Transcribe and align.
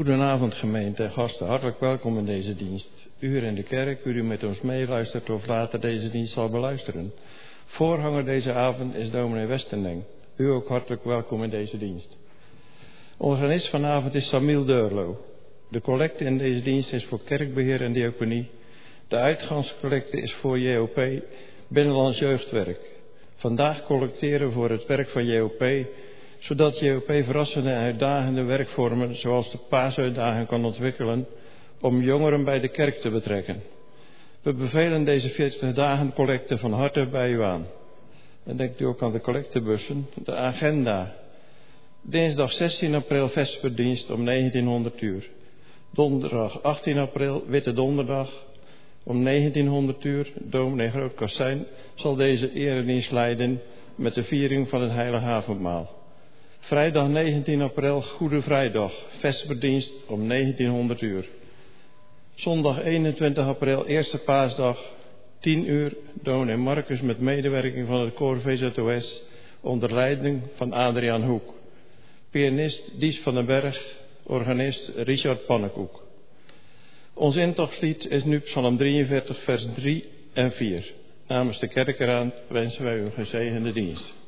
Goedenavond 0.00 0.54
gemeente 0.54 1.02
en 1.02 1.10
gasten, 1.10 1.46
hartelijk 1.46 1.80
welkom 1.80 2.18
in 2.18 2.24
deze 2.24 2.56
dienst. 2.56 3.08
U 3.18 3.44
in 3.44 3.54
de 3.54 3.62
kerk, 3.62 4.04
u 4.04 4.12
die 4.12 4.22
met 4.22 4.44
ons 4.44 4.60
meeluistert 4.60 5.30
of 5.30 5.46
later 5.46 5.80
deze 5.80 6.10
dienst 6.10 6.32
zal 6.32 6.50
beluisteren. 6.50 7.12
Voorhanger 7.64 8.24
deze 8.24 8.52
avond 8.52 8.94
is 8.94 9.10
dominee 9.10 9.46
Westerneng. 9.46 10.02
U 10.36 10.50
ook 10.50 10.68
hartelijk 10.68 11.04
welkom 11.04 11.42
in 11.42 11.50
deze 11.50 11.78
dienst. 11.78 12.18
Organist 13.16 13.68
vanavond 13.68 14.14
is 14.14 14.28
Samiel 14.28 14.64
Deurlo. 14.64 15.24
De 15.68 15.80
collecte 15.80 16.24
in 16.24 16.38
deze 16.38 16.62
dienst 16.62 16.92
is 16.92 17.04
voor 17.04 17.20
kerkbeheer 17.24 17.82
en 17.82 17.92
diaconie. 17.92 18.50
De 19.08 19.16
uitgangscollecte 19.16 20.20
is 20.20 20.32
voor 20.32 20.58
JOP, 20.58 21.22
Binnenlands 21.68 22.18
Jeugdwerk. 22.18 22.92
Vandaag 23.36 23.84
collecteren 23.84 24.52
voor 24.52 24.70
het 24.70 24.86
werk 24.86 25.08
van 25.08 25.24
JOP 25.24 25.62
zodat 26.40 26.78
JOP 26.78 27.06
verrassende 27.06 27.70
en 27.70 27.82
uitdagende 27.82 28.42
werkvormen 28.42 29.14
zoals 29.14 29.50
de 29.50 29.58
paasuitdaging 29.68 30.46
kan 30.46 30.64
ontwikkelen 30.64 31.26
om 31.80 32.02
jongeren 32.02 32.44
bij 32.44 32.60
de 32.60 32.68
kerk 32.68 33.00
te 33.00 33.10
betrekken. 33.10 33.62
We 34.42 34.54
bevelen 34.54 35.04
deze 35.04 35.28
40 35.28 35.74
dagen 35.74 36.12
collecte 36.12 36.58
van 36.58 36.72
harte 36.72 37.06
bij 37.06 37.30
u 37.30 37.42
aan. 37.42 37.66
En 38.44 38.56
denkt 38.56 38.80
u 38.80 38.84
ook 38.84 39.02
aan 39.02 39.12
de 39.12 39.20
collectebussen, 39.20 40.06
de 40.24 40.34
agenda. 40.34 41.14
Dinsdag 42.02 42.52
16 42.52 42.94
april 42.94 43.28
vesperdienst 43.28 44.10
om 44.10 44.24
1900 44.24 45.00
uur. 45.00 45.28
Donderdag 45.90 46.62
18 46.62 46.98
april 46.98 47.44
Witte 47.46 47.72
Donderdag 47.72 48.46
om 49.04 49.24
1900 49.24 50.04
uur. 50.04 50.32
Dominee 50.34 50.90
Groot 50.90 51.14
Kassijn 51.14 51.66
zal 51.94 52.14
deze 52.14 52.52
eredienst 52.52 53.10
leiden 53.10 53.60
met 53.94 54.14
de 54.14 54.24
viering 54.24 54.68
van 54.68 54.82
het 54.82 54.92
Heilige 54.92 55.24
Avondmaal. 55.26 55.99
Vrijdag 56.60 57.08
19 57.08 57.62
april, 57.62 58.02
Goede 58.02 58.42
Vrijdag, 58.42 58.92
vesperdienst 59.18 59.92
om 60.06 60.28
1900 60.28 61.00
uur. 61.00 61.28
Zondag 62.34 62.84
21 62.84 63.46
april, 63.46 63.86
Eerste 63.86 64.18
Paasdag, 64.18 64.78
10 65.40 65.68
uur, 65.70 65.96
dominee 66.22 66.56
Marcus 66.56 67.00
met 67.00 67.20
medewerking 67.20 67.86
van 67.86 68.00
het 68.00 68.14
koor 68.14 68.40
VZOS, 68.40 69.22
onder 69.60 69.94
leiding 69.94 70.42
van 70.56 70.72
Adriaan 70.72 71.22
Hoek. 71.22 71.54
Pianist 72.30 73.00
Dies 73.00 73.20
van 73.20 73.34
den 73.34 73.46
Berg, 73.46 73.96
organist 74.22 74.92
Richard 74.96 75.46
Pannenkoek. 75.46 76.02
Ons 77.14 77.36
intochtslied 77.36 78.04
is 78.04 78.24
nu 78.24 78.38
Psalm 78.38 78.76
43, 78.76 79.42
vers 79.42 79.66
3 79.74 80.04
en 80.32 80.52
4. 80.52 80.92
Namens 81.26 81.58
de 81.58 81.68
kerkeraad 81.68 82.42
wensen 82.48 82.84
wij 82.84 82.98
u 82.98 83.04
een 83.04 83.12
gezegende 83.12 83.72
dienst. 83.72 84.19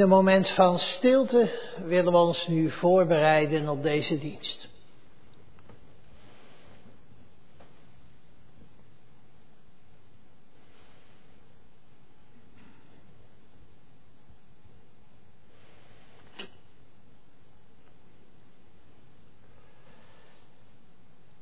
In 0.00 0.06
een 0.06 0.12
moment 0.12 0.48
van 0.48 0.78
stilte 0.78 1.50
willen 1.84 2.12
we 2.12 2.18
ons 2.18 2.46
nu 2.46 2.70
voorbereiden 2.70 3.68
op 3.68 3.82
deze 3.82 4.18
dienst. 4.18 4.68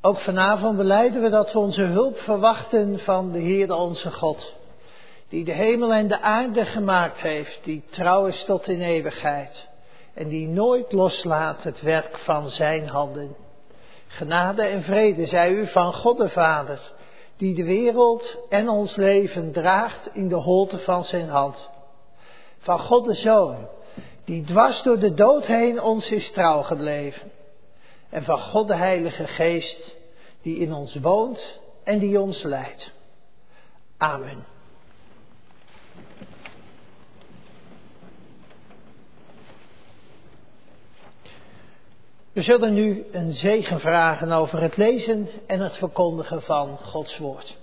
Ook 0.00 0.20
vanavond 0.20 0.76
beleiden 0.76 1.22
we 1.22 1.30
dat 1.30 1.52
we 1.52 1.58
onze 1.58 1.82
hulp 1.82 2.18
verwachten 2.18 2.98
van 2.98 3.32
de 3.32 3.38
Heer 3.38 3.72
onze 3.72 4.12
God 4.12 4.57
die 5.28 5.44
de 5.44 5.52
hemel 5.52 5.92
en 5.92 6.08
de 6.08 6.20
aarde 6.20 6.64
gemaakt 6.64 7.20
heeft, 7.20 7.60
die 7.64 7.84
trouw 7.90 8.26
is 8.26 8.44
tot 8.44 8.68
in 8.68 8.80
eeuwigheid. 8.80 9.68
en 10.18 10.28
die 10.28 10.48
nooit 10.48 10.92
loslaat 10.92 11.62
het 11.62 11.80
werk 11.80 12.18
van 12.18 12.48
zijn 12.48 12.88
handen. 12.88 13.36
Genade 14.06 14.62
en 14.62 14.82
vrede 14.82 15.26
zij 15.26 15.50
u 15.50 15.66
van 15.66 15.92
God 15.92 16.18
de 16.18 16.28
Vader, 16.28 16.80
die 17.36 17.54
de 17.54 17.64
wereld 17.64 18.36
en 18.48 18.68
ons 18.68 18.96
leven 18.96 19.52
draagt 19.52 20.08
in 20.12 20.28
de 20.28 20.34
holte 20.34 20.78
van 20.78 21.04
zijn 21.04 21.28
hand. 21.28 21.68
Van 22.58 22.78
God 22.78 23.04
de 23.04 23.14
Zoon, 23.14 23.68
die 24.24 24.44
dwars 24.44 24.82
door 24.82 24.98
de 24.98 25.14
dood 25.14 25.46
heen 25.46 25.82
ons 25.82 26.10
is 26.10 26.30
trouw 26.30 26.62
gebleven. 26.62 27.30
En 28.10 28.24
van 28.24 28.40
God 28.40 28.68
de 28.68 28.76
Heilige 28.76 29.26
Geest, 29.26 29.96
die 30.42 30.58
in 30.58 30.72
ons 30.72 30.94
woont 30.94 31.60
en 31.84 31.98
die 31.98 32.20
ons 32.20 32.42
leidt. 32.42 32.92
Amen. 33.96 34.57
We 42.38 42.44
zullen 42.44 42.74
nu 42.74 43.06
een 43.12 43.32
zegen 43.32 43.80
vragen 43.80 44.32
over 44.32 44.62
het 44.62 44.76
lezen 44.76 45.28
en 45.46 45.60
het 45.60 45.76
verkondigen 45.76 46.42
van 46.42 46.78
Gods 46.78 47.18
woord. 47.18 47.56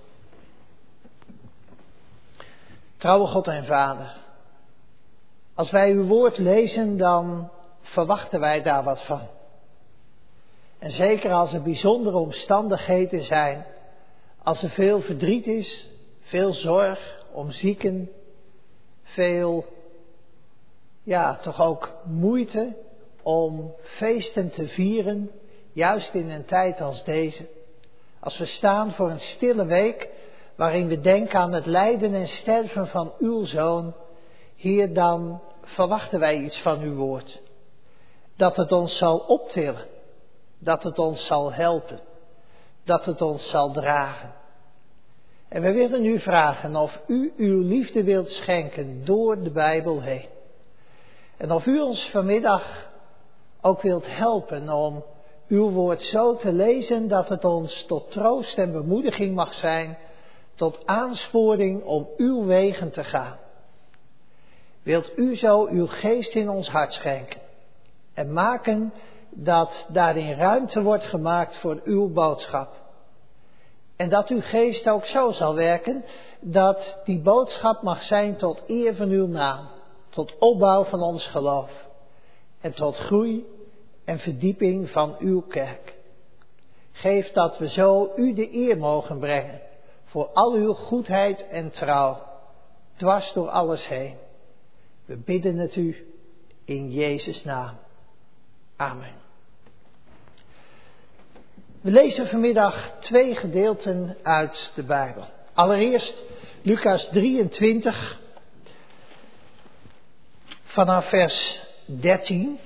Trouwe 2.96 3.26
God 3.26 3.46
en 3.46 3.64
Vader, 3.64 4.16
als 5.54 5.70
wij 5.70 5.92
uw 5.92 6.04
woord 6.04 6.38
lezen, 6.38 6.96
dan 6.96 7.50
verwachten 7.80 8.40
wij 8.40 8.62
daar 8.62 8.84
wat 8.84 9.02
van. 9.02 9.28
En 10.78 10.90
zeker 10.90 11.32
als 11.32 11.52
er 11.52 11.62
bijzondere 11.62 12.16
omstandigheden 12.16 13.24
zijn, 13.24 13.66
als 14.42 14.62
er 14.62 14.70
veel 14.70 15.00
verdriet 15.00 15.46
is, 15.46 15.88
veel 16.20 16.52
zorg 16.52 17.24
om 17.32 17.50
zieken, 17.50 18.10
veel, 19.02 19.64
ja, 21.02 21.36
toch 21.36 21.60
ook 21.60 21.92
moeite 22.04 22.84
om 23.26 23.74
feesten 23.80 24.50
te 24.50 24.68
vieren, 24.68 25.30
juist 25.72 26.14
in 26.14 26.30
een 26.30 26.44
tijd 26.44 26.80
als 26.80 27.04
deze. 27.04 27.46
Als 28.20 28.38
we 28.38 28.46
staan 28.46 28.92
voor 28.92 29.10
een 29.10 29.20
stille 29.20 29.64
week 29.64 30.08
waarin 30.56 30.88
we 30.88 31.00
denken 31.00 31.38
aan 31.38 31.52
het 31.52 31.66
lijden 31.66 32.14
en 32.14 32.26
sterven 32.26 32.86
van 32.86 33.12
uw 33.18 33.44
zoon, 33.44 33.94
hier 34.56 34.94
dan 34.94 35.40
verwachten 35.62 36.20
wij 36.20 36.36
iets 36.36 36.58
van 36.58 36.80
uw 36.80 36.94
woord. 36.94 37.40
Dat 38.36 38.56
het 38.56 38.72
ons 38.72 38.96
zal 38.96 39.18
optillen, 39.18 39.86
dat 40.58 40.82
het 40.82 40.98
ons 40.98 41.26
zal 41.26 41.52
helpen, 41.52 42.00
dat 42.84 43.04
het 43.04 43.22
ons 43.22 43.50
zal 43.50 43.72
dragen. 43.72 44.32
En 45.48 45.62
we 45.62 45.72
willen 45.72 46.04
u 46.04 46.20
vragen 46.20 46.76
of 46.76 47.00
u 47.06 47.32
uw 47.36 47.62
liefde 47.62 48.04
wilt 48.04 48.28
schenken 48.28 49.04
door 49.04 49.42
de 49.42 49.50
Bijbel 49.50 50.02
heen. 50.02 50.28
En 51.36 51.52
of 51.52 51.66
u 51.66 51.80
ons 51.80 52.08
vanmiddag 52.10 52.94
ook 53.60 53.82
wilt 53.82 54.06
helpen 54.06 54.68
om 54.68 55.04
uw 55.48 55.70
woord 55.70 56.02
zo 56.02 56.36
te 56.36 56.52
lezen 56.52 57.08
dat 57.08 57.28
het 57.28 57.44
ons 57.44 57.84
tot 57.86 58.10
troost 58.10 58.58
en 58.58 58.72
bemoediging 58.72 59.34
mag 59.34 59.54
zijn, 59.54 59.98
tot 60.54 60.86
aansporing 60.86 61.84
om 61.84 62.08
uw 62.16 62.44
wegen 62.44 62.90
te 62.90 63.04
gaan. 63.04 63.36
Wilt 64.82 65.18
u 65.18 65.36
zo 65.36 65.66
uw 65.66 65.86
geest 65.86 66.34
in 66.34 66.48
ons 66.48 66.68
hart 66.68 66.92
schenken 66.92 67.40
en 68.14 68.32
maken 68.32 68.92
dat 69.30 69.86
daarin 69.88 70.34
ruimte 70.34 70.82
wordt 70.82 71.04
gemaakt 71.04 71.56
voor 71.56 71.80
uw 71.84 72.12
boodschap. 72.12 72.74
En 73.96 74.08
dat 74.08 74.28
uw 74.28 74.40
geest 74.40 74.88
ook 74.88 75.06
zo 75.06 75.32
zal 75.32 75.54
werken 75.54 76.04
dat 76.40 76.96
die 77.04 77.20
boodschap 77.20 77.82
mag 77.82 78.02
zijn 78.02 78.36
tot 78.36 78.62
eer 78.66 78.96
van 78.96 79.08
uw 79.08 79.26
naam, 79.26 79.68
tot 80.08 80.38
opbouw 80.38 80.84
van 80.84 81.02
ons 81.02 81.26
geloof 81.26 81.70
en 82.60 82.72
tot 82.72 82.96
groei 82.96 83.46
en 84.04 84.18
verdieping 84.18 84.90
van 84.90 85.16
uw 85.18 85.40
kerk. 85.40 85.94
Geef 86.92 87.30
dat 87.30 87.58
we 87.58 87.68
zo 87.68 88.12
u 88.16 88.34
de 88.34 88.54
eer 88.54 88.78
mogen 88.78 89.18
brengen 89.18 89.60
voor 90.04 90.26
al 90.26 90.52
uw 90.52 90.72
goedheid 90.72 91.48
en 91.48 91.70
trouw, 91.70 92.22
dwars 92.96 93.32
door 93.32 93.48
alles 93.48 93.86
heen. 93.86 94.16
We 95.04 95.16
bidden 95.16 95.56
het 95.56 95.76
u 95.76 96.14
in 96.64 96.90
Jezus' 96.90 97.44
naam. 97.44 97.76
Amen. 98.76 99.14
We 101.80 101.90
lezen 101.90 102.28
vanmiddag 102.28 102.92
twee 103.00 103.34
gedeelten 103.34 104.16
uit 104.22 104.72
de 104.74 104.82
Bijbel. 104.82 105.24
Allereerst 105.54 106.22
Lucas 106.62 107.08
23 107.12 108.20
vanaf 110.64 111.08
vers 111.08 111.65
13. 111.86 112.58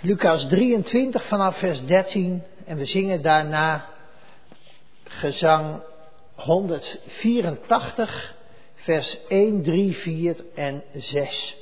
Lucas 0.00 0.48
23 0.48 1.28
vanaf 1.28 1.58
vers 1.58 1.84
13 1.84 2.42
en 2.66 2.76
we 2.76 2.84
zingen 2.84 3.22
daarna 3.22 3.86
gezang 5.04 5.80
184 6.34 8.34
vers 8.74 9.18
1, 9.28 9.62
3, 9.62 9.96
4 9.96 10.36
en 10.54 10.82
6. 10.94 11.56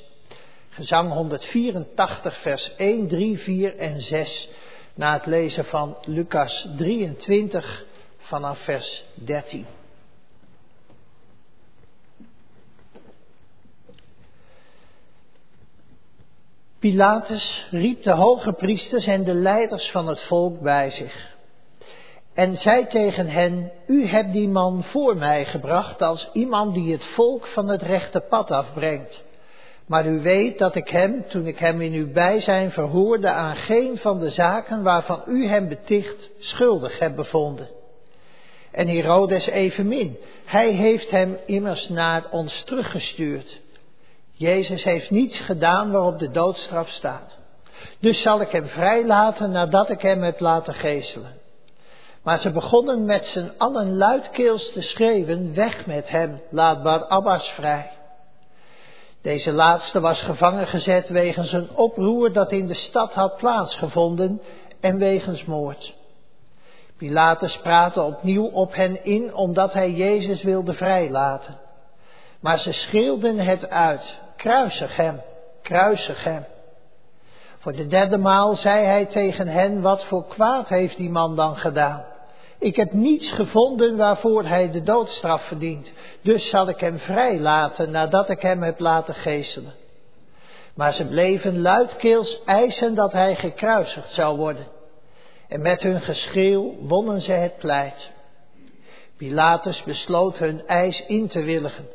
Gezang 0.69 1.11
184 1.11 2.41
vers 2.41 2.71
1, 2.77 3.07
3, 3.07 3.37
4 3.37 3.77
en 3.77 4.01
6 4.01 4.49
na 4.93 5.13
het 5.13 5.25
lezen 5.25 5.65
van 5.65 5.97
Lucas 6.05 6.67
23 6.77 7.85
vanaf 8.17 8.59
vers 8.59 9.03
13. 9.13 9.76
Pilatus 16.79 17.67
riep 17.71 18.03
de 18.03 18.11
hoge 18.11 18.53
priesters 18.53 19.05
en 19.05 19.23
de 19.23 19.33
leiders 19.33 19.91
van 19.91 20.07
het 20.07 20.21
volk 20.21 20.59
bij 20.59 20.89
zich. 20.89 21.35
En 22.33 22.57
zei 22.57 22.87
tegen 22.87 23.27
hen, 23.27 23.71
u 23.87 24.07
hebt 24.07 24.33
die 24.33 24.47
man 24.47 24.83
voor 24.83 25.17
mij 25.17 25.45
gebracht 25.45 26.01
als 26.01 26.29
iemand 26.33 26.73
die 26.73 26.91
het 26.91 27.05
volk 27.05 27.47
van 27.47 27.67
het 27.67 27.81
rechte 27.81 28.19
pad 28.29 28.51
afbrengt. 28.51 29.23
Maar 29.87 30.07
u 30.07 30.21
weet 30.21 30.57
dat 30.57 30.75
ik 30.75 30.89
hem, 30.89 31.25
toen 31.27 31.47
ik 31.47 31.57
hem 31.57 31.81
in 31.81 31.93
uw 31.93 32.11
bijzijn 32.11 32.71
verhoorde, 32.71 33.29
aan 33.29 33.55
geen 33.55 33.97
van 33.97 34.19
de 34.19 34.31
zaken 34.31 34.83
waarvan 34.83 35.23
u 35.27 35.47
hem 35.47 35.67
beticht, 35.67 36.29
schuldig 36.39 36.99
heb 36.99 37.15
bevonden. 37.15 37.69
En 38.71 38.87
Herodes 38.87 39.47
evenmin, 39.47 40.17
hij 40.45 40.71
heeft 40.71 41.09
hem 41.09 41.37
immers 41.45 41.89
naar 41.89 42.23
ons 42.31 42.63
teruggestuurd. 42.63 43.59
Jezus 44.37 44.83
heeft 44.83 45.09
niets 45.09 45.39
gedaan 45.39 45.91
waarop 45.91 46.19
de 46.19 46.31
doodstraf 46.31 46.89
staat. 46.89 47.37
Dus 47.99 48.21
zal 48.21 48.41
ik 48.41 48.49
hem 48.49 48.67
vrijlaten 48.67 49.51
nadat 49.51 49.89
ik 49.89 50.01
hem 50.01 50.23
heb 50.23 50.39
laten 50.39 50.73
geestelen. 50.73 51.33
Maar 52.23 52.39
ze 52.39 52.51
begonnen 52.51 53.05
met 53.05 53.25
z'n 53.25 53.51
allen 53.57 53.97
luidkeels 53.97 54.71
te 54.71 54.81
schreeuwen, 54.81 55.53
weg 55.53 55.85
met 55.85 56.09
hem, 56.09 56.41
laat 56.49 56.83
Barabbas 56.83 57.47
vrij. 57.49 57.91
Deze 59.21 59.51
laatste 59.51 59.99
was 59.99 60.21
gevangen 60.21 60.67
gezet 60.67 61.09
wegens 61.09 61.53
een 61.53 61.69
oproer 61.75 62.33
dat 62.33 62.51
in 62.51 62.67
de 62.67 62.75
stad 62.75 63.13
had 63.13 63.37
plaatsgevonden 63.37 64.41
en 64.81 64.97
wegens 64.97 65.45
moord. 65.45 65.93
Pilatus 66.97 67.57
praatte 67.57 68.01
opnieuw 68.01 68.45
op 68.45 68.75
hen 68.75 69.05
in 69.05 69.33
omdat 69.35 69.73
hij 69.73 69.91
Jezus 69.91 70.43
wilde 70.43 70.73
vrijlaten. 70.73 71.57
Maar 72.39 72.59
ze 72.59 72.71
schreeuwden 72.71 73.39
het 73.39 73.69
uit, 73.69 74.19
kruisig 74.37 74.95
hem, 74.95 75.21
kruisig 75.61 76.23
hem. 76.23 76.45
Voor 77.59 77.73
de 77.73 77.87
derde 77.87 78.17
maal 78.17 78.55
zei 78.55 78.85
hij 78.85 79.05
tegen 79.05 79.47
hen, 79.47 79.81
wat 79.81 80.05
voor 80.05 80.25
kwaad 80.27 80.69
heeft 80.69 80.97
die 80.97 81.09
man 81.09 81.35
dan 81.35 81.57
gedaan? 81.57 82.05
Ik 82.59 82.75
heb 82.75 82.93
niets 82.93 83.31
gevonden 83.31 83.97
waarvoor 83.97 84.43
hij 84.43 84.71
de 84.71 84.83
doodstraf 84.83 85.41
verdient, 85.41 85.91
dus 86.21 86.49
zal 86.49 86.67
ik 86.67 86.79
hem 86.79 86.99
vrijlaten 86.99 87.91
nadat 87.91 88.29
ik 88.29 88.41
hem 88.41 88.61
heb 88.61 88.79
laten 88.79 89.13
geestelen. 89.13 89.73
Maar 90.75 90.93
ze 90.93 91.05
bleven 91.05 91.61
luidkeels 91.61 92.43
eisen 92.45 92.95
dat 92.95 93.11
hij 93.11 93.35
gekruisigd 93.35 94.11
zou 94.11 94.37
worden. 94.37 94.67
En 95.47 95.61
met 95.61 95.81
hun 95.81 96.01
geschreeuw 96.01 96.75
wonnen 96.79 97.21
ze 97.21 97.31
het 97.31 97.57
pleit. 97.57 98.09
Pilatus 99.17 99.83
besloot 99.83 100.37
hun 100.37 100.67
eis 100.67 101.03
in 101.07 101.27
te 101.27 101.41
willigen. 101.41 101.87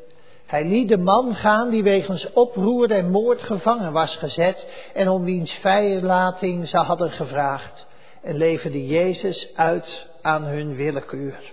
Hij 0.53 0.65
liet 0.65 0.89
de 0.89 0.99
man 0.99 1.35
gaan 1.35 1.71
die 1.71 1.83
wegens 1.83 2.33
oproer 2.33 2.91
en 2.91 3.11
moord 3.11 3.43
gevangen 3.43 3.93
was 3.93 4.17
gezet 4.17 4.67
en 4.95 5.09
om 5.09 5.25
wiens 5.25 5.53
vrijlating 5.53 6.69
ze 6.69 6.77
hadden 6.77 7.11
gevraagd. 7.11 7.87
En 8.23 8.37
leverde 8.37 8.87
Jezus 8.87 9.49
uit 9.55 10.09
aan 10.23 10.43
hun 10.43 10.77
willekeur. 10.77 11.53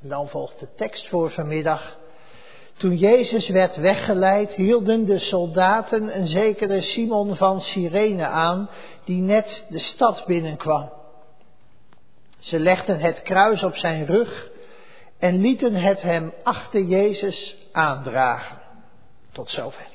dan 0.00 0.28
volgt 0.28 0.60
de 0.60 0.68
tekst 0.76 1.08
voor 1.08 1.30
vanmiddag. 1.30 1.96
Toen 2.76 2.96
Jezus 2.96 3.48
werd 3.48 3.76
weggeleid, 3.76 4.52
hielden 4.52 5.04
de 5.04 5.18
soldaten 5.18 6.16
een 6.16 6.28
zekere 6.28 6.80
Simon 6.80 7.36
van 7.36 7.60
Cyrene 7.60 8.26
aan, 8.26 8.70
die 9.04 9.20
net 9.20 9.64
de 9.68 9.80
stad 9.80 10.24
binnenkwam. 10.26 10.92
Ze 12.38 12.58
legden 12.58 13.00
het 13.00 13.22
kruis 13.22 13.62
op 13.62 13.76
zijn 13.76 14.06
rug 14.06 14.50
en 15.22 15.40
lieten 15.40 15.74
het 15.74 16.02
hem 16.02 16.32
achter 16.42 16.80
Jezus 16.80 17.56
aandragen. 17.72 18.58
Tot 19.32 19.50
zover. 19.50 19.91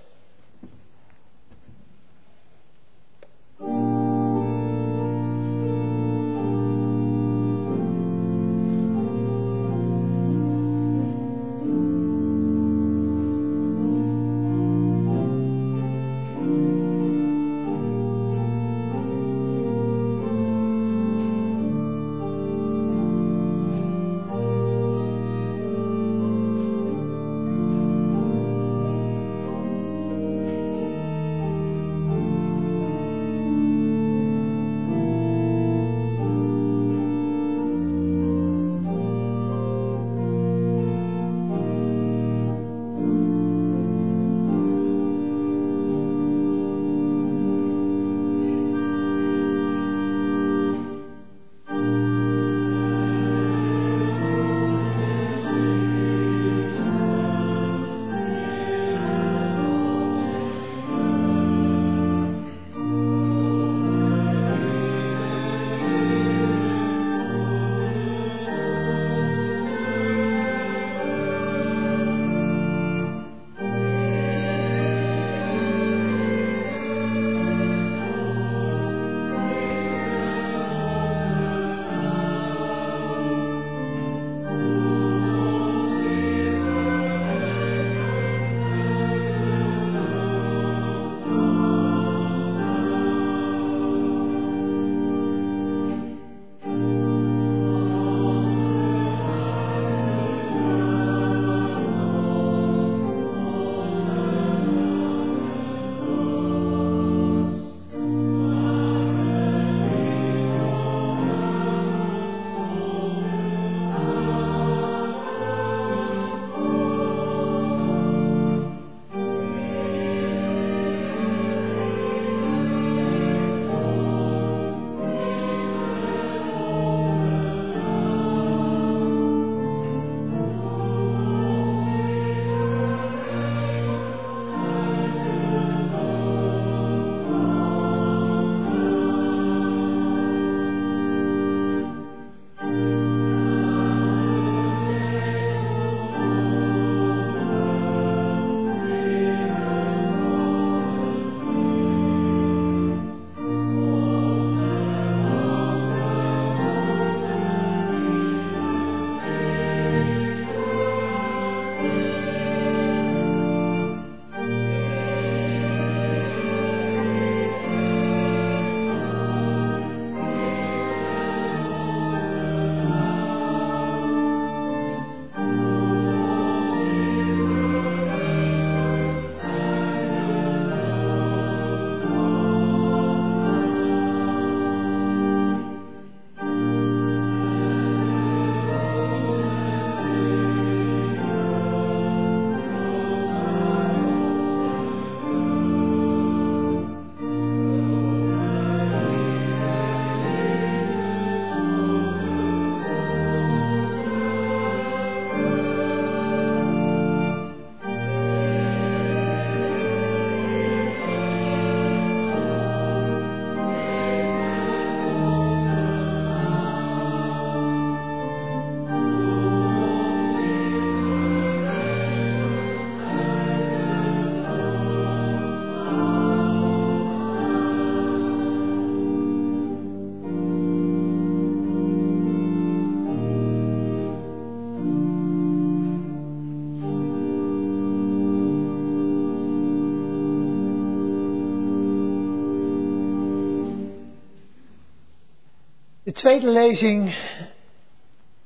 Tweede 246.18 246.50
lezing 246.50 247.16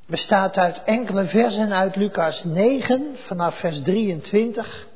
bestaat 0.07 0.57
uit 0.57 0.83
enkele 0.83 1.25
versen 1.25 1.73
uit 1.73 1.95
Lucas 1.95 2.43
9 2.43 3.17
vanaf 3.27 3.59
vers 3.59 3.81
23 3.81 4.87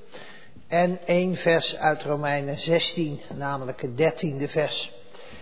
en 0.67 0.99
één 1.05 1.35
vers 1.35 1.75
uit 1.75 2.03
Romeinen 2.03 2.57
16, 2.57 3.19
namelijk 3.33 3.81
het 3.81 3.97
dertiende 3.97 4.47
vers. 4.47 4.91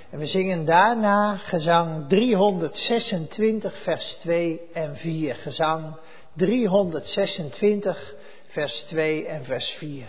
En 0.10 0.20
we 0.20 0.26
zingen 0.26 0.66
daarna 0.66 1.36
gezang 1.36 2.08
326, 2.08 3.82
vers 3.84 4.18
2 4.20 4.62
en 4.74 4.96
4. 4.96 5.36
Gezang 5.36 5.96
326, 6.36 8.14
vers 8.48 8.84
2 8.88 9.26
en 9.28 9.46
vers 9.46 9.76
4. 9.78 10.08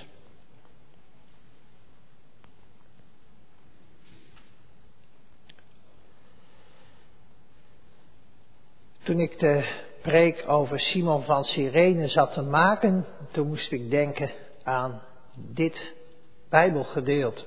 Toen 9.05 9.19
ik 9.19 9.39
de 9.39 9.65
preek 10.03 10.45
over 10.47 10.81
Simon 10.81 11.23
van 11.23 11.45
Sirene 11.45 12.09
zat 12.09 12.33
te 12.33 12.43
maken, 12.43 13.07
toen 13.33 13.47
moest 13.47 13.73
ik 13.73 13.91
denken 13.91 14.31
aan 14.63 15.03
dit 15.35 15.93
Bijbelgedeelte. 16.51 17.43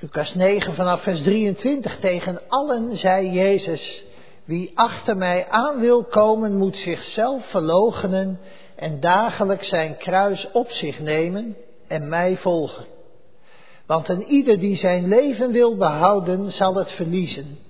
Lucas 0.00 0.34
9 0.34 0.74
vanaf 0.74 1.02
vers 1.02 1.22
23. 1.22 1.98
Tegen 2.00 2.40
allen 2.48 2.96
zei 2.96 3.30
Jezus, 3.30 4.04
wie 4.44 4.70
achter 4.74 5.16
mij 5.16 5.48
aan 5.48 5.80
wil 5.80 6.04
komen, 6.04 6.56
moet 6.56 6.76
zichzelf 6.76 7.50
verloochenen 7.50 8.40
en 8.76 9.00
dagelijks 9.00 9.68
zijn 9.68 9.96
kruis 9.96 10.48
op 10.52 10.70
zich 10.70 11.00
nemen 11.00 11.56
en 11.88 12.08
mij 12.08 12.36
volgen. 12.36 12.84
Want 13.86 14.08
een 14.08 14.26
ieder 14.26 14.58
die 14.58 14.76
zijn 14.76 15.08
leven 15.08 15.52
wil 15.52 15.76
behouden, 15.76 16.52
zal 16.52 16.74
het 16.74 16.90
verliezen. 16.90 17.63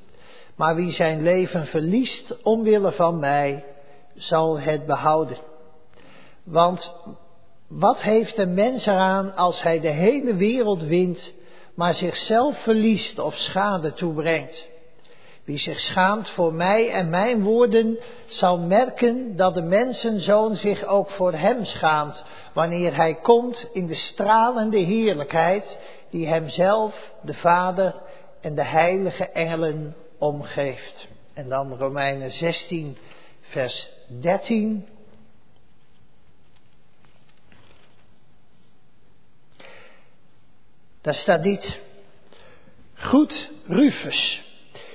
Maar 0.57 0.75
wie 0.75 0.93
zijn 0.93 1.23
leven 1.23 1.67
verliest 1.67 2.43
omwille 2.43 2.93
van 2.93 3.19
mij, 3.19 3.65
zal 4.15 4.61
het 4.61 4.87
behouden. 4.87 5.37
Want 6.45 6.95
wat 7.69 8.01
heeft 8.01 8.39
een 8.39 8.55
mens 8.55 8.87
eraan 8.87 9.35
als 9.35 9.63
hij 9.63 9.81
de 9.81 9.91
hele 9.91 10.35
wereld 10.35 10.83
wint, 10.83 11.33
maar 11.75 11.95
zichzelf 11.95 12.63
verliest 12.63 13.19
of 13.19 13.35
schade 13.35 13.93
toebrengt? 13.93 14.67
Wie 15.45 15.59
zich 15.59 15.81
schaamt 15.81 16.31
voor 16.31 16.55
mij 16.55 16.91
en 16.91 17.11
mijn 17.11 17.43
woorden, 17.43 17.99
zal 18.27 18.59
merken 18.59 19.37
dat 19.37 19.55
de 19.55 19.63
mensenzoon 19.63 20.57
zich 20.57 20.85
ook 20.85 21.11
voor 21.11 21.33
hem 21.33 21.65
schaamt, 21.65 22.25
wanneer 22.53 22.97
hij 22.97 23.15
komt 23.15 23.69
in 23.73 23.87
de 23.87 23.95
stralende 23.95 24.79
heerlijkheid 24.79 25.79
die 26.11 26.27
hemzelf, 26.27 27.11
de 27.23 27.35
Vader 27.35 27.95
en 28.41 28.55
de 28.55 28.65
heilige 28.65 29.25
engelen 29.29 29.95
omgeeft. 30.25 31.09
En 31.33 31.49
dan 31.49 31.77
Romeinen 31.77 32.31
16, 32.31 32.97
vers 33.41 33.91
13. 34.07 34.87
Daar 41.01 41.15
staat 41.15 41.43
dit. 41.43 41.79
Goed 42.95 43.51
Rufus, 43.67 44.43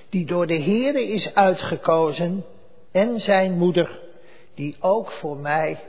die 0.09 0.25
door 0.25 0.47
de 0.47 0.61
Heere 0.61 1.07
is 1.07 1.33
uitgekozen, 1.33 2.45
en 2.91 3.19
zijn 3.19 3.57
moeder, 3.57 3.99
die 4.55 4.75
ook 4.79 5.11
voor 5.11 5.37
mij 5.37 5.83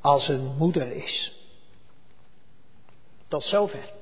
als 0.00 0.28
een 0.28 0.56
moeder 0.56 0.92
is. 0.92 1.32
Tot 3.28 3.44
zover. 3.44 3.99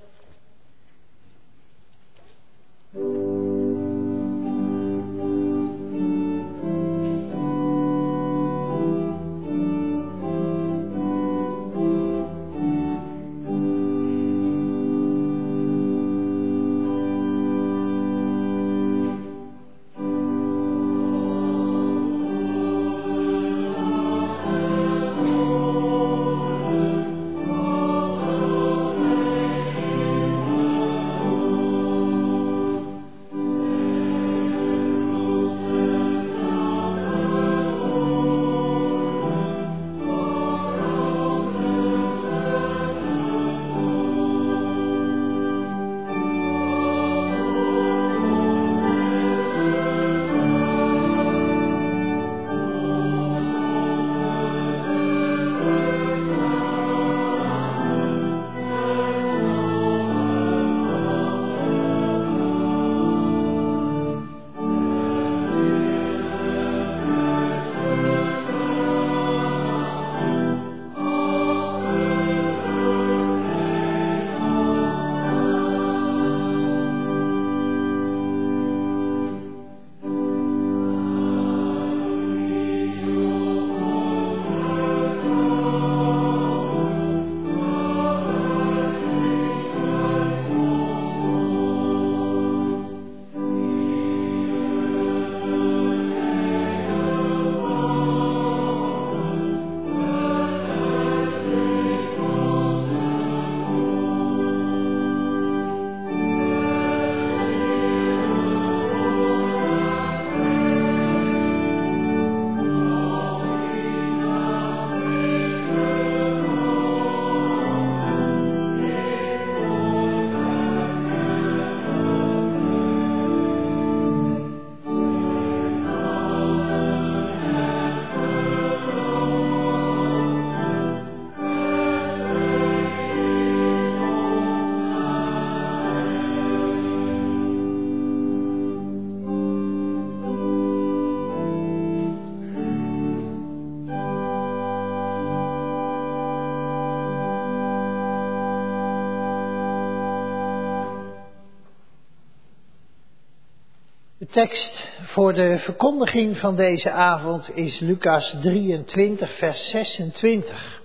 Tekst 154.30 154.88
voor 155.02 155.34
de 155.34 155.58
verkondiging 155.58 156.38
van 156.38 156.56
deze 156.56 156.90
avond 156.90 157.56
is 157.56 157.78
Lucas 157.78 158.36
23, 158.40 159.38
vers 159.38 159.70
26. 159.70 160.82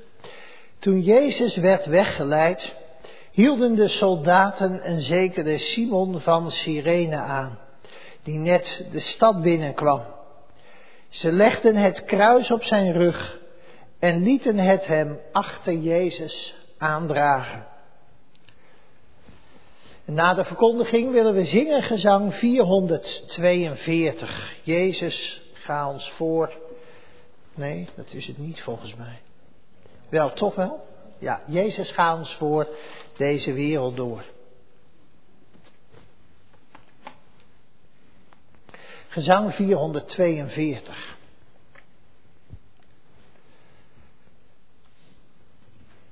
Toen 0.79 1.01
Jezus 1.01 1.55
werd 1.55 1.85
weggeleid, 1.85 2.73
hielden 3.31 3.75
de 3.75 3.87
soldaten 3.87 4.89
een 4.89 5.01
zekere 5.01 5.57
Simon 5.57 6.19
van 6.19 6.51
Cyrene 6.51 7.15
aan, 7.15 7.59
die 8.23 8.37
net 8.37 8.85
de 8.91 8.99
stad 8.99 9.41
binnenkwam. 9.41 10.01
Ze 11.09 11.31
legden 11.31 11.75
het 11.75 12.03
kruis 12.03 12.51
op 12.51 12.63
zijn 12.63 12.91
rug 12.91 13.39
en 13.99 14.23
lieten 14.23 14.57
het 14.57 14.87
hem 14.87 15.19
achter 15.31 15.73
Jezus 15.73 16.55
aandragen. 16.77 17.72
Na 20.05 20.33
de 20.33 20.45
verkondiging 20.45 21.11
willen 21.11 21.33
we 21.33 21.45
zingen 21.45 21.83
gezang 21.83 22.33
442. 22.33 24.53
Jezus, 24.63 25.41
ga 25.53 25.89
ons 25.89 26.11
voor. 26.11 26.53
Nee, 27.55 27.89
dat 27.95 28.13
is 28.13 28.27
het 28.27 28.37
niet 28.37 28.61
volgens 28.61 28.95
mij. 28.95 29.21
Wel, 30.09 30.33
toch 30.33 30.55
wel? 30.55 30.85
Ja, 31.17 31.41
Jezus, 31.47 31.91
ga 31.91 32.15
ons 32.15 32.33
voor 32.33 32.67
deze 33.17 33.53
wereld 33.53 33.95
door. 33.95 34.23
Gezang 39.07 39.53
442. 39.53 41.17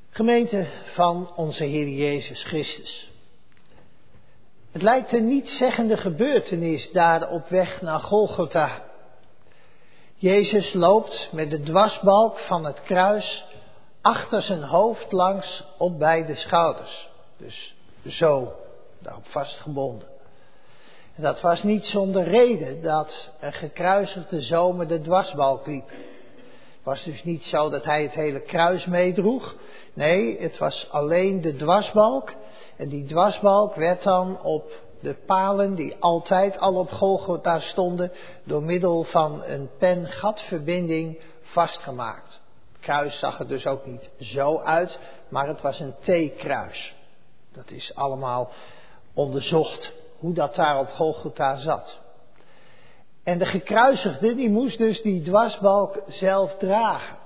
Gemeente 0.10 0.68
van 0.94 1.34
onze 1.36 1.64
Heer 1.64 1.88
Jezus 1.88 2.44
Christus. 2.44 3.11
Het 4.72 4.82
lijkt 4.82 5.14
een 5.14 5.28
niet-zeggende 5.28 5.98
gebeurtenis 5.98 6.92
daar 6.92 7.30
op 7.30 7.50
weg 7.50 7.82
naar 7.82 8.00
Golgotha. 8.00 8.84
Jezus 10.16 10.74
loopt 10.74 11.30
met 11.32 11.50
de 11.50 11.62
dwarsbalk 11.62 12.40
van 12.40 12.66
het 12.66 12.82
kruis 12.82 13.46
achter 14.02 14.42
zijn 14.42 14.64
hoofd 14.64 15.12
langs 15.12 15.64
op 15.78 16.00
beide 16.00 16.36
schouders. 16.36 17.10
Dus 17.38 17.76
zo, 18.08 18.54
daarop 19.00 19.28
vastgebonden. 19.28 20.08
En 21.16 21.24
dat 21.24 21.42
was 21.42 21.64
niet 21.64 21.86
zonder 21.86 22.24
reden 22.24 22.82
dat 22.82 23.30
een 23.40 23.54
gekruisigde 23.54 24.42
zomer 24.42 24.88
de 24.88 25.02
dwarsbalk 25.02 25.68
liep. 25.68 25.90
Het 25.90 26.84
was 26.84 27.04
dus 27.04 27.24
niet 27.24 27.44
zo 27.44 27.70
dat 27.70 27.84
hij 27.84 28.04
het 28.04 28.14
hele 28.14 28.42
kruis 28.42 28.86
meedroeg. 28.86 29.56
Nee, 29.94 30.42
het 30.42 30.58
was 30.58 30.88
alleen 30.92 31.42
de 31.42 31.56
dwarsbalk. 31.56 32.34
En 32.82 32.90
die 32.90 33.06
dwarsbalk 33.06 33.76
werd 33.76 34.04
dan 34.04 34.42
op 34.42 34.72
de 35.02 35.16
palen 35.26 35.76
die 35.76 35.96
altijd 36.00 36.60
al 36.60 36.76
op 36.76 36.92
Golgotha 36.92 37.60
stonden, 37.60 38.12
door 38.44 38.64
middel 38.64 39.04
van 39.04 39.44
een 39.44 39.70
pen-gatverbinding 39.78 41.20
vastgemaakt. 41.42 42.42
Het 42.72 42.82
kruis 42.82 43.20
zag 43.20 43.40
er 43.40 43.48
dus 43.48 43.66
ook 43.66 43.86
niet 43.86 44.10
zo 44.20 44.60
uit, 44.60 45.00
maar 45.30 45.48
het 45.48 45.62
was 45.62 45.80
een 45.80 45.94
T-kruis. 46.00 46.96
Dat 47.54 47.72
is 47.72 47.96
allemaal 47.96 48.50
onderzocht, 49.14 49.92
hoe 50.20 50.34
dat 50.34 50.56
daar 50.56 50.80
op 50.80 50.90
Golgotha 50.90 51.58
zat. 51.58 52.00
En 53.24 53.38
de 53.38 53.46
gekruisigde, 53.46 54.36
die 54.36 54.50
moest 54.50 54.78
dus 54.78 55.02
die 55.02 55.22
dwarsbalk 55.22 56.02
zelf 56.08 56.56
dragen. 56.58 57.18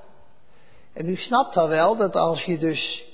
En 0.94 1.10
u 1.10 1.16
snapt 1.16 1.58
al 1.58 1.68
wel 1.68 1.96
dat 1.96 2.16
als 2.16 2.44
je 2.44 2.58
dus 2.58 3.14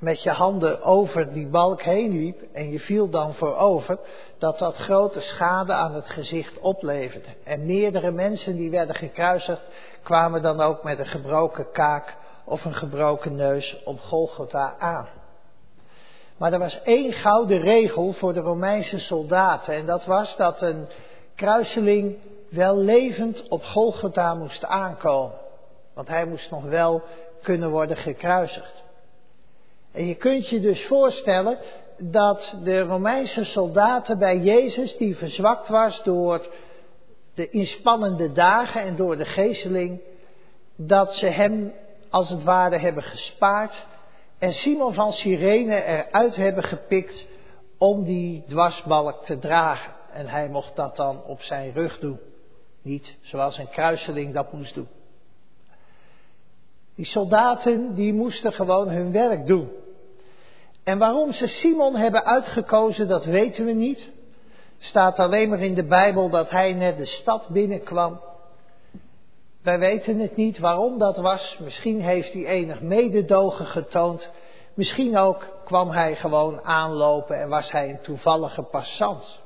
met 0.00 0.22
je 0.22 0.30
handen 0.30 0.82
over 0.82 1.32
die 1.32 1.46
balk 1.46 1.82
heen 1.82 2.10
liep 2.10 2.42
en 2.52 2.70
je 2.70 2.80
viel 2.80 3.10
dan 3.10 3.34
voorover, 3.34 3.98
dat 4.38 4.58
dat 4.58 4.76
grote 4.76 5.20
schade 5.20 5.72
aan 5.72 5.94
het 5.94 6.06
gezicht 6.06 6.58
opleverde. 6.58 7.28
En 7.44 7.66
meerdere 7.66 8.10
mensen 8.10 8.56
die 8.56 8.70
werden 8.70 8.94
gekruisigd, 8.94 9.62
kwamen 10.02 10.42
dan 10.42 10.60
ook 10.60 10.82
met 10.82 10.98
een 10.98 11.06
gebroken 11.06 11.70
kaak 11.72 12.16
of 12.44 12.64
een 12.64 12.74
gebroken 12.74 13.34
neus 13.34 13.82
op 13.84 14.00
Golgotha 14.00 14.74
aan. 14.78 15.08
Maar 16.36 16.52
er 16.52 16.58
was 16.58 16.82
één 16.82 17.12
gouden 17.12 17.60
regel 17.60 18.12
voor 18.12 18.32
de 18.32 18.40
Romeinse 18.40 18.98
soldaten 18.98 19.74
en 19.74 19.86
dat 19.86 20.04
was 20.04 20.36
dat 20.36 20.62
een 20.62 20.88
kruiseling 21.34 22.16
wel 22.50 22.76
levend 22.76 23.48
op 23.48 23.64
Golgotha 23.64 24.34
moest 24.34 24.64
aankomen. 24.64 25.38
Want 25.94 26.08
hij 26.08 26.24
moest 26.24 26.50
nog 26.50 26.64
wel 26.64 27.02
kunnen 27.42 27.70
worden 27.70 27.96
gekruisigd. 27.96 28.82
En 29.92 30.06
je 30.06 30.14
kunt 30.14 30.48
je 30.48 30.60
dus 30.60 30.86
voorstellen 30.86 31.58
dat 31.98 32.56
de 32.62 32.80
Romeinse 32.80 33.44
soldaten 33.44 34.18
bij 34.18 34.38
Jezus, 34.38 34.96
die 34.96 35.16
verzwakt 35.16 35.68
was 35.68 36.02
door 36.02 36.46
de 37.34 37.50
inspannende 37.50 38.32
dagen 38.32 38.82
en 38.82 38.96
door 38.96 39.16
de 39.16 39.24
geesteling, 39.24 40.00
dat 40.76 41.14
ze 41.14 41.26
hem 41.26 41.72
als 42.10 42.28
het 42.30 42.44
ware 42.44 42.78
hebben 42.78 43.02
gespaard 43.02 43.86
en 44.38 44.52
Simon 44.52 44.94
van 44.94 45.12
Cyrene 45.12 45.84
eruit 45.84 46.36
hebben 46.36 46.64
gepikt 46.64 47.26
om 47.78 48.04
die 48.04 48.44
dwarsbalk 48.48 49.24
te 49.24 49.38
dragen. 49.38 49.92
En 50.12 50.28
hij 50.28 50.48
mocht 50.48 50.76
dat 50.76 50.96
dan 50.96 51.24
op 51.24 51.42
zijn 51.42 51.72
rug 51.72 51.98
doen. 51.98 52.18
Niet 52.82 53.16
zoals 53.20 53.58
een 53.58 53.68
kruiseling 53.68 54.34
dat 54.34 54.52
moest 54.52 54.74
doen. 54.74 54.88
Die 56.94 57.06
soldaten 57.06 57.94
die 57.94 58.12
moesten 58.12 58.52
gewoon 58.52 58.88
hun 58.88 59.12
werk 59.12 59.46
doen. 59.46 59.70
En 60.84 60.98
waarom 60.98 61.32
ze 61.32 61.46
Simon 61.46 61.96
hebben 61.96 62.24
uitgekozen, 62.24 63.08
dat 63.08 63.24
weten 63.24 63.64
we 63.64 63.72
niet. 63.72 64.10
Staat 64.78 65.18
alleen 65.18 65.48
maar 65.48 65.60
in 65.60 65.74
de 65.74 65.86
Bijbel 65.86 66.30
dat 66.30 66.50
hij 66.50 66.72
net 66.72 66.96
de 66.96 67.06
stad 67.06 67.48
binnenkwam. 67.48 68.20
Wij 69.62 69.78
weten 69.78 70.18
het 70.18 70.36
niet 70.36 70.58
waarom 70.58 70.98
dat 70.98 71.16
was. 71.16 71.58
Misschien 71.60 72.00
heeft 72.00 72.32
hij 72.32 72.46
enig 72.46 72.80
mededogen 72.80 73.66
getoond. 73.66 74.28
Misschien 74.74 75.18
ook 75.18 75.46
kwam 75.64 75.90
hij 75.90 76.16
gewoon 76.16 76.62
aanlopen 76.62 77.40
en 77.40 77.48
was 77.48 77.70
hij 77.70 77.90
een 77.90 78.00
toevallige 78.00 78.62
passant. 78.62 79.40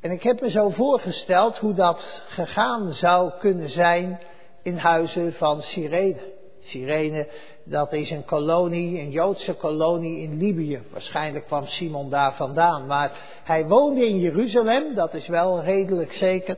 En 0.00 0.10
ik 0.10 0.22
heb 0.22 0.40
me 0.40 0.50
zo 0.50 0.68
voorgesteld 0.68 1.58
hoe 1.58 1.74
dat 1.74 2.22
gegaan 2.28 2.92
zou 2.92 3.32
kunnen 3.38 3.70
zijn 3.70 4.20
in 4.62 4.76
huizen 4.76 5.32
van 5.32 5.62
Cyrene. 5.62 6.32
Cyrene, 6.60 7.28
dat 7.64 7.92
is 7.92 8.10
een 8.10 8.24
kolonie, 8.24 9.00
een 9.00 9.10
Joodse 9.10 9.54
kolonie 9.54 10.18
in 10.18 10.38
Libië. 10.38 10.82
Waarschijnlijk 10.90 11.46
kwam 11.46 11.66
Simon 11.66 12.10
daar 12.10 12.34
vandaan. 12.34 12.86
Maar 12.86 13.12
hij 13.44 13.66
woonde 13.66 14.06
in 14.06 14.18
Jeruzalem, 14.18 14.94
dat 14.94 15.14
is 15.14 15.26
wel 15.26 15.60
redelijk 15.62 16.12
zeker. 16.12 16.56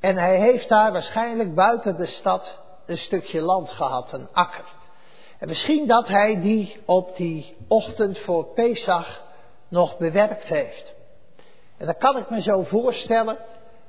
En 0.00 0.16
hij 0.16 0.40
heeft 0.40 0.68
daar 0.68 0.92
waarschijnlijk 0.92 1.54
buiten 1.54 1.96
de 1.96 2.06
stad 2.06 2.58
een 2.86 2.98
stukje 2.98 3.40
land 3.40 3.70
gehad, 3.70 4.12
een 4.12 4.28
akker. 4.32 4.64
En 5.38 5.48
misschien 5.48 5.86
dat 5.86 6.08
hij 6.08 6.40
die 6.40 6.76
op 6.84 7.16
die 7.16 7.56
ochtend 7.68 8.18
voor 8.18 8.46
Pesach 8.54 9.22
nog 9.68 9.98
bewerkt 9.98 10.44
heeft. 10.44 10.94
En 11.76 11.86
dan 11.86 11.98
kan 11.98 12.16
ik 12.16 12.30
me 12.30 12.42
zo 12.42 12.62
voorstellen 12.62 13.36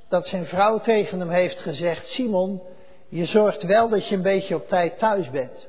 dat 0.10 0.28
zijn 0.28 0.46
vrouw 0.46 0.80
tegen 0.80 1.20
hem 1.20 1.30
heeft 1.30 1.60
gezegd: 1.60 2.08
Simon, 2.08 2.62
je 3.10 3.26
zorgt 3.26 3.64
wel 3.64 3.90
dat 3.90 4.08
je 4.08 4.16
een 4.16 4.22
beetje 4.22 4.56
op 4.56 4.68
tijd 4.68 5.00
thuis 5.00 5.30
bent. 5.30 5.68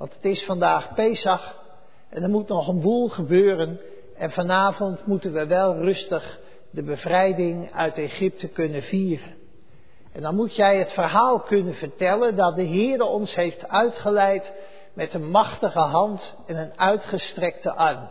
Want 0.00 0.14
het 0.14 0.24
is 0.24 0.44
vandaag 0.44 0.94
Pesach 0.94 1.56
en 2.08 2.22
er 2.22 2.28
moet 2.28 2.48
nog 2.48 2.68
een 2.68 2.80
boel 2.80 3.08
gebeuren. 3.08 3.80
En 4.16 4.30
vanavond 4.30 5.06
moeten 5.06 5.32
we 5.32 5.46
wel 5.46 5.74
rustig 5.74 6.38
de 6.70 6.82
bevrijding 6.82 7.72
uit 7.72 7.94
Egypte 7.94 8.48
kunnen 8.48 8.82
vieren. 8.82 9.34
En 10.12 10.22
dan 10.22 10.34
moet 10.34 10.56
jij 10.56 10.78
het 10.78 10.92
verhaal 10.92 11.40
kunnen 11.40 11.74
vertellen 11.74 12.36
dat 12.36 12.56
de 12.56 12.62
Heer 12.62 13.02
ons 13.02 13.34
heeft 13.34 13.68
uitgeleid 13.68 14.52
met 14.92 15.14
een 15.14 15.30
machtige 15.30 15.78
hand 15.78 16.36
en 16.46 16.56
een 16.56 16.78
uitgestrekte 16.78 17.72
arm. 17.72 18.08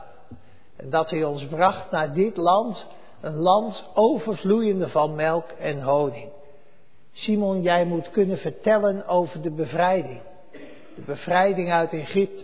En 0.77 0.89
dat 0.89 1.09
hij 1.09 1.23
ons 1.23 1.45
bracht 1.45 1.91
naar 1.91 2.13
dit 2.13 2.37
land, 2.37 2.85
een 3.21 3.37
land 3.37 3.89
overvloeiende 3.93 4.89
van 4.89 5.15
melk 5.15 5.49
en 5.59 5.81
honing. 5.81 6.29
Simon, 7.11 7.61
jij 7.61 7.85
moet 7.85 8.11
kunnen 8.11 8.37
vertellen 8.37 9.07
over 9.07 9.41
de 9.41 9.51
bevrijding. 9.51 10.21
De 10.99 11.05
bevrijding 11.05 11.71
uit 11.71 11.93
Egypte. 11.93 12.43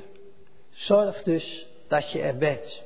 Zorg 0.71 1.23
dus 1.23 1.67
dat 1.87 2.11
je 2.11 2.21
er 2.21 2.37
bent. 2.37 2.81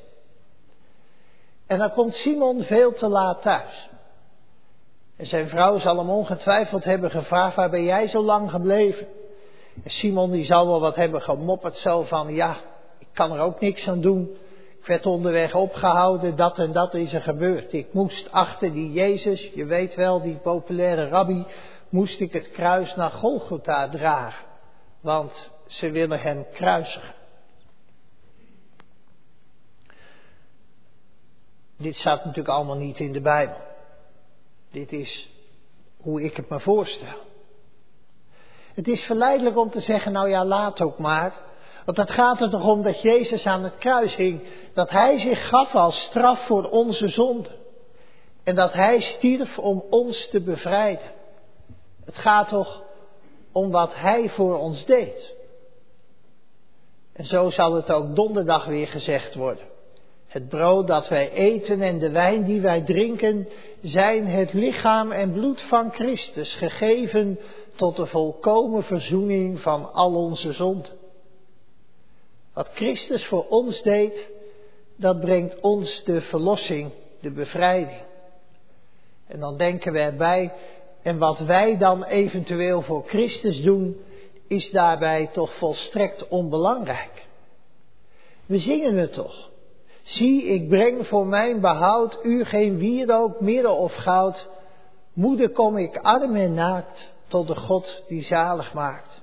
En 1.67 1.77
dan 1.77 1.91
komt 1.91 2.15
Simon 2.15 2.63
veel 2.63 2.93
te 2.93 3.07
laat 3.07 3.41
thuis. 3.41 3.89
En 5.17 5.25
zijn 5.25 5.49
vrouw 5.49 5.79
zal 5.79 5.97
hem 5.97 6.09
ongetwijfeld 6.09 6.83
hebben 6.83 7.11
gevraagd, 7.11 7.55
waar 7.55 7.69
ben 7.69 7.83
jij 7.83 8.07
zo 8.07 8.23
lang 8.23 8.49
gebleven? 8.49 9.07
En 9.83 9.91
Simon 9.91 10.31
die 10.31 10.45
zal 10.45 10.67
wel 10.67 10.79
wat 10.79 10.95
hebben 10.95 11.21
gemopperd 11.21 11.75
zo 11.75 12.03
van, 12.03 12.33
ja, 12.33 12.57
ik 12.97 13.07
kan 13.13 13.31
er 13.31 13.39
ook 13.39 13.59
niks 13.59 13.87
aan 13.87 14.01
doen. 14.01 14.37
Ik 14.79 14.85
werd 14.85 15.05
onderweg 15.05 15.55
opgehouden, 15.55 16.35
dat 16.35 16.57
en 16.57 16.71
dat 16.71 16.93
is 16.93 17.13
er 17.13 17.21
gebeurd. 17.21 17.73
Ik 17.73 17.93
moest 17.93 18.31
achter 18.31 18.73
die 18.73 18.91
Jezus, 18.91 19.51
je 19.53 19.65
weet 19.65 19.95
wel, 19.95 20.21
die 20.21 20.37
populaire 20.37 21.07
rabbi, 21.07 21.45
moest 21.89 22.19
ik 22.19 22.33
het 22.33 22.51
kruis 22.51 22.95
naar 22.95 23.11
Golgotha 23.11 23.89
dragen. 23.89 24.45
Want 25.01 25.51
ze 25.69 25.91
willen 25.91 26.19
hem 26.19 26.45
kruisigen. 26.53 27.13
Dit 31.77 31.95
staat 31.95 32.25
natuurlijk 32.25 32.55
allemaal 32.55 32.77
niet 32.77 32.99
in 32.99 33.11
de 33.11 33.21
Bijbel. 33.21 33.57
Dit 34.71 34.91
is 34.91 35.29
hoe 36.01 36.21
ik 36.21 36.35
het 36.35 36.49
me 36.49 36.59
voorstel. 36.59 37.17
Het 38.73 38.87
is 38.87 39.01
verleidelijk 39.01 39.57
om 39.57 39.69
te 39.69 39.79
zeggen, 39.79 40.11
nou 40.11 40.29
ja, 40.29 40.45
laat 40.45 40.81
ook 40.81 40.97
maar. 40.97 41.33
Want 41.85 41.97
het 41.97 42.11
gaat 42.11 42.41
er 42.41 42.49
toch 42.49 42.63
om 42.63 42.81
dat 42.81 43.01
Jezus 43.01 43.45
aan 43.45 43.63
het 43.63 43.77
kruis 43.77 44.15
hing. 44.15 44.47
Dat 44.73 44.89
Hij 44.89 45.19
zich 45.19 45.47
gaf 45.47 45.75
als 45.75 46.03
straf 46.03 46.45
voor 46.45 46.69
onze 46.69 47.07
zonde. 47.07 47.49
En 48.43 48.55
dat 48.55 48.73
Hij 48.73 48.99
stierf 48.99 49.57
om 49.57 49.83
ons 49.89 50.29
te 50.29 50.41
bevrijden. 50.41 51.11
Het 52.05 52.15
gaat 52.15 52.47
toch 52.47 52.83
om 53.51 53.71
wat 53.71 53.95
Hij 53.95 54.29
voor 54.29 54.57
ons 54.57 54.85
deed. 54.85 55.37
En 57.19 57.25
zo 57.25 57.49
zal 57.49 57.73
het 57.73 57.91
ook 57.91 58.15
donderdag 58.15 58.65
weer 58.65 58.87
gezegd 58.87 59.35
worden. 59.35 59.65
Het 60.27 60.49
brood 60.49 60.87
dat 60.87 61.07
wij 61.07 61.31
eten 61.31 61.81
en 61.81 61.99
de 61.99 62.09
wijn 62.09 62.43
die 62.43 62.61
wij 62.61 62.81
drinken 62.81 63.47
zijn 63.81 64.25
het 64.25 64.53
lichaam 64.53 65.11
en 65.11 65.31
bloed 65.31 65.61
van 65.61 65.91
Christus, 65.91 66.53
gegeven 66.53 67.39
tot 67.75 67.95
de 67.95 68.05
volkomen 68.05 68.83
verzoening 68.83 69.59
van 69.59 69.93
al 69.93 70.15
onze 70.15 70.53
zonden. 70.53 70.91
Wat 72.53 72.69
Christus 72.73 73.25
voor 73.25 73.47
ons 73.47 73.81
deed, 73.81 74.29
dat 74.95 75.19
brengt 75.19 75.59
ons 75.59 76.03
de 76.03 76.21
verlossing, 76.21 76.91
de 77.21 77.31
bevrijding. 77.31 78.01
En 79.27 79.39
dan 79.39 79.57
denken 79.57 79.93
we 79.93 79.99
erbij, 79.99 80.53
en 81.01 81.17
wat 81.17 81.39
wij 81.39 81.77
dan 81.77 82.03
eventueel 82.03 82.81
voor 82.81 83.03
Christus 83.07 83.61
doen, 83.61 83.97
is 84.49 84.71
daarbij 84.71 85.29
toch 85.33 85.57
volstrekt 85.57 86.27
onbelangrijk. 86.27 87.25
We 88.45 88.59
zingen 88.59 88.95
het 88.95 89.13
toch. 89.13 89.49
Zie, 90.03 90.43
ik 90.43 90.69
breng 90.69 91.07
voor 91.07 91.25
mijn 91.25 91.61
behoud 91.61 92.19
u 92.23 92.43
geen 92.43 92.77
wierook, 92.77 93.39
midden 93.39 93.75
of 93.75 93.95
goud. 93.95 94.47
Moeder 95.13 95.49
kom 95.49 95.77
ik 95.77 95.97
arm 95.97 96.35
en 96.35 96.53
naakt 96.53 97.11
tot 97.27 97.47
de 97.47 97.55
God 97.55 98.03
die 98.07 98.23
zalig 98.23 98.73
maakt. 98.73 99.21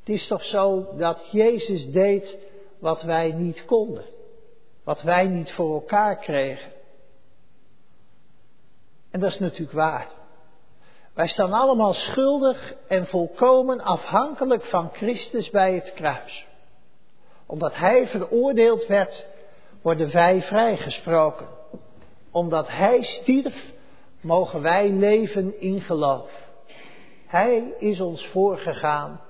Het 0.00 0.08
is 0.08 0.26
toch 0.26 0.44
zo 0.44 0.96
dat 0.96 1.28
Jezus 1.30 1.90
deed 1.90 2.36
wat 2.78 3.02
wij 3.02 3.32
niet 3.32 3.64
konden. 3.64 4.04
Wat 4.84 5.02
wij 5.02 5.26
niet 5.26 5.52
voor 5.52 5.74
elkaar 5.74 6.16
kregen. 6.16 6.72
En 9.10 9.20
dat 9.20 9.32
is 9.32 9.38
natuurlijk 9.38 9.72
waar. 9.72 10.21
Wij 11.14 11.28
staan 11.28 11.52
allemaal 11.52 11.92
schuldig 11.92 12.74
en 12.88 13.06
volkomen 13.06 13.80
afhankelijk 13.80 14.64
van 14.64 14.90
Christus 14.92 15.50
bij 15.50 15.74
het 15.74 15.92
kruis. 15.94 16.46
Omdat 17.46 17.74
Hij 17.74 18.06
veroordeeld 18.06 18.86
werd, 18.86 19.24
worden 19.82 20.12
wij 20.12 20.42
vrijgesproken. 20.42 21.46
Omdat 22.30 22.68
Hij 22.68 23.02
stierf, 23.02 23.72
mogen 24.20 24.62
wij 24.62 24.88
leven 24.88 25.60
in 25.60 25.80
geloof. 25.80 26.30
Hij 27.26 27.74
is 27.78 28.00
ons 28.00 28.26
voorgegaan 28.26 29.20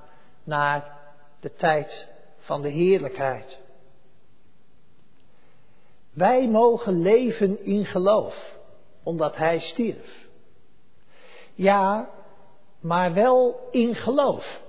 naar 0.44 0.98
de 1.40 1.54
tijd 1.54 2.08
van 2.38 2.62
de 2.62 2.68
heerlijkheid. 2.68 3.58
Wij 6.12 6.48
mogen 6.48 7.02
leven 7.02 7.64
in 7.64 7.84
geloof, 7.84 8.56
omdat 9.02 9.36
Hij 9.36 9.60
stierf. 9.60 10.21
Ja, 11.62 12.08
maar 12.80 13.12
wel 13.14 13.68
in 13.70 13.94
geloof. 13.94 14.60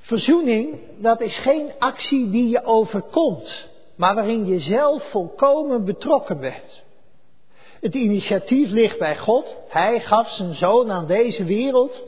Verzoening, 0.00 0.78
dat 0.98 1.20
is 1.20 1.38
geen 1.38 1.72
actie 1.78 2.30
die 2.30 2.48
je 2.48 2.64
overkomt, 2.64 3.68
maar 3.96 4.14
waarin 4.14 4.46
je 4.46 4.60
zelf 4.60 5.10
volkomen 5.10 5.84
betrokken 5.84 6.40
bent. 6.40 6.82
Het 7.80 7.94
initiatief 7.94 8.70
ligt 8.70 8.98
bij 8.98 9.16
God. 9.16 9.56
Hij 9.68 10.00
gaf 10.00 10.28
zijn 10.28 10.54
zoon 10.54 10.90
aan 10.90 11.06
deze 11.06 11.44
wereld. 11.44 12.02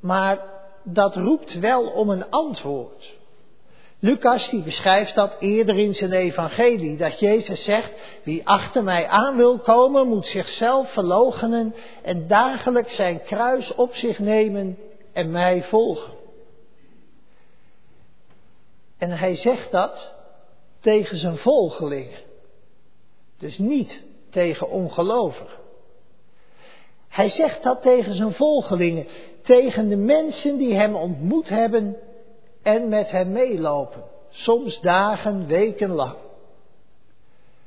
Maar 0.00 0.38
dat 0.82 1.16
roept 1.16 1.58
wel 1.58 1.82
om 1.90 2.10
een 2.10 2.30
antwoord. 2.30 3.16
Lucas 4.04 4.50
die 4.50 4.62
beschrijft 4.62 5.14
dat 5.14 5.36
eerder 5.38 5.78
in 5.78 5.94
zijn 5.94 6.12
evangelie, 6.12 6.96
dat 6.96 7.18
Jezus 7.18 7.64
zegt, 7.64 7.92
wie 8.22 8.48
achter 8.48 8.84
mij 8.84 9.06
aan 9.06 9.36
wil 9.36 9.58
komen, 9.58 10.08
moet 10.08 10.26
zichzelf 10.26 10.92
verloochenen 10.92 11.74
en 12.02 12.26
dagelijks 12.26 12.94
zijn 12.94 13.22
kruis 13.22 13.74
op 13.74 13.94
zich 13.94 14.18
nemen 14.18 14.78
en 15.12 15.30
mij 15.30 15.62
volgen. 15.62 16.12
En 18.98 19.10
hij 19.10 19.36
zegt 19.36 19.70
dat 19.70 20.14
tegen 20.80 21.18
zijn 21.18 21.36
volgelingen. 21.36 22.18
Dus 23.38 23.58
niet 23.58 24.00
tegen 24.30 24.70
ongelovigen. 24.70 25.58
Hij 27.08 27.28
zegt 27.28 27.62
dat 27.62 27.82
tegen 27.82 28.14
zijn 28.14 28.32
volgelingen, 28.32 29.06
tegen 29.42 29.88
de 29.88 29.96
mensen 29.96 30.58
die 30.58 30.74
hem 30.74 30.94
ontmoet 30.94 31.48
hebben 31.48 31.96
en 32.62 32.88
met 32.88 33.10
hem 33.10 33.32
meelopen. 33.32 34.04
Soms 34.30 34.80
dagen, 34.80 35.46
weken 35.46 35.90
lang. 35.90 36.16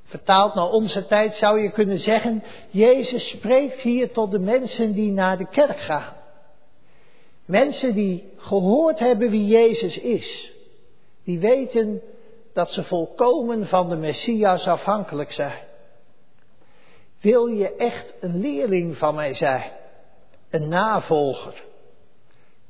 Vertaald 0.06 0.56
naar 0.56 0.70
onze 0.70 1.06
tijd 1.06 1.34
zou 1.34 1.60
je 1.60 1.72
kunnen 1.72 2.00
zeggen, 2.00 2.44
Jezus 2.70 3.30
spreekt 3.30 3.80
hier 3.80 4.12
tot 4.12 4.32
de 4.32 4.40
mensen 4.40 4.94
die 4.94 5.12
naar 5.12 5.38
de 5.38 5.48
kerk 5.48 5.80
gaan. 5.80 6.14
Mensen 7.46 7.94
die 7.94 8.34
gehoord 8.38 9.00
hebben 9.00 9.30
wie 9.30 9.46
Jezus 9.46 9.98
is. 9.98 10.52
Die 11.24 11.40
weten 11.40 12.02
dat 12.54 12.70
ze 12.70 12.84
volkomen 12.84 13.68
van 13.68 13.90
de 13.90 13.96
Messias 13.96 14.68
afhankelijk 14.68 15.32
zijn. 15.32 15.64
Wil 17.22 17.46
je 17.46 17.76
echt 17.76 18.14
een 18.20 18.40
leerling 18.40 18.98
van 18.98 19.16
mij 19.16 19.34
zijn? 19.34 19.72
Een 20.50 20.68
navolger? 20.68 21.64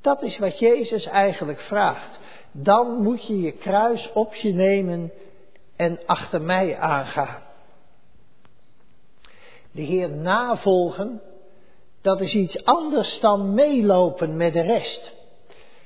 Dat 0.06 0.22
is 0.22 0.38
wat 0.38 0.60
Jezus 0.60 1.06
eigenlijk 1.06 1.60
vraagt. 1.60 2.20
Dan 2.52 3.02
moet 3.02 3.28
je 3.28 3.42
je 3.42 3.52
kruis 3.52 4.12
op 4.14 4.36
je 4.36 4.54
nemen 4.54 5.12
en 5.76 6.00
achter 6.06 6.42
mij 6.42 6.78
aangaan. 6.78 7.42
De 9.72 9.82
Heer 9.82 10.10
navolgen, 10.10 11.22
dat 12.02 12.22
is 12.22 12.34
iets 12.34 12.66
anders 12.66 13.20
dan 13.20 13.54
meelopen 13.54 14.38
met 14.38 14.54
de 14.54 14.62
rest. 14.62 15.12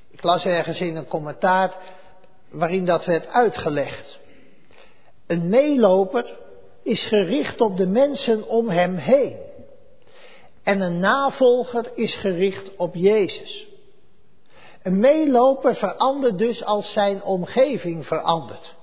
Ik 0.09 0.23
las 0.23 0.43
ergens 0.43 0.79
in 0.79 0.95
een 0.95 1.07
commentaar 1.07 1.75
waarin 2.49 2.85
dat 2.85 3.05
werd 3.05 3.27
uitgelegd. 3.27 4.19
Een 5.27 5.49
meeloper 5.49 6.37
is 6.83 7.07
gericht 7.07 7.61
op 7.61 7.77
de 7.77 7.87
mensen 7.87 8.47
om 8.47 8.69
hem 8.69 8.95
heen. 8.95 9.37
En 10.63 10.81
een 10.81 10.99
navolger 10.99 11.91
is 11.95 12.15
gericht 12.15 12.75
op 12.75 12.95
Jezus. 12.95 13.68
Een 14.83 14.99
meeloper 14.99 15.75
verandert 15.75 16.37
dus 16.37 16.63
als 16.63 16.91
zijn 16.91 17.23
omgeving 17.23 18.05
verandert. 18.05 18.75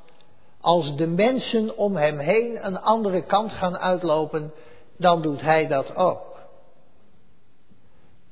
Als 0.61 0.97
de 0.97 1.07
mensen 1.07 1.77
om 1.77 1.97
hem 1.97 2.19
heen 2.19 2.67
een 2.67 2.79
andere 2.79 3.23
kant 3.23 3.53
gaan 3.53 3.79
uitlopen, 3.79 4.53
dan 4.97 5.23
doet 5.23 5.41
hij 5.41 5.67
dat 5.67 5.97
ook. 5.97 6.41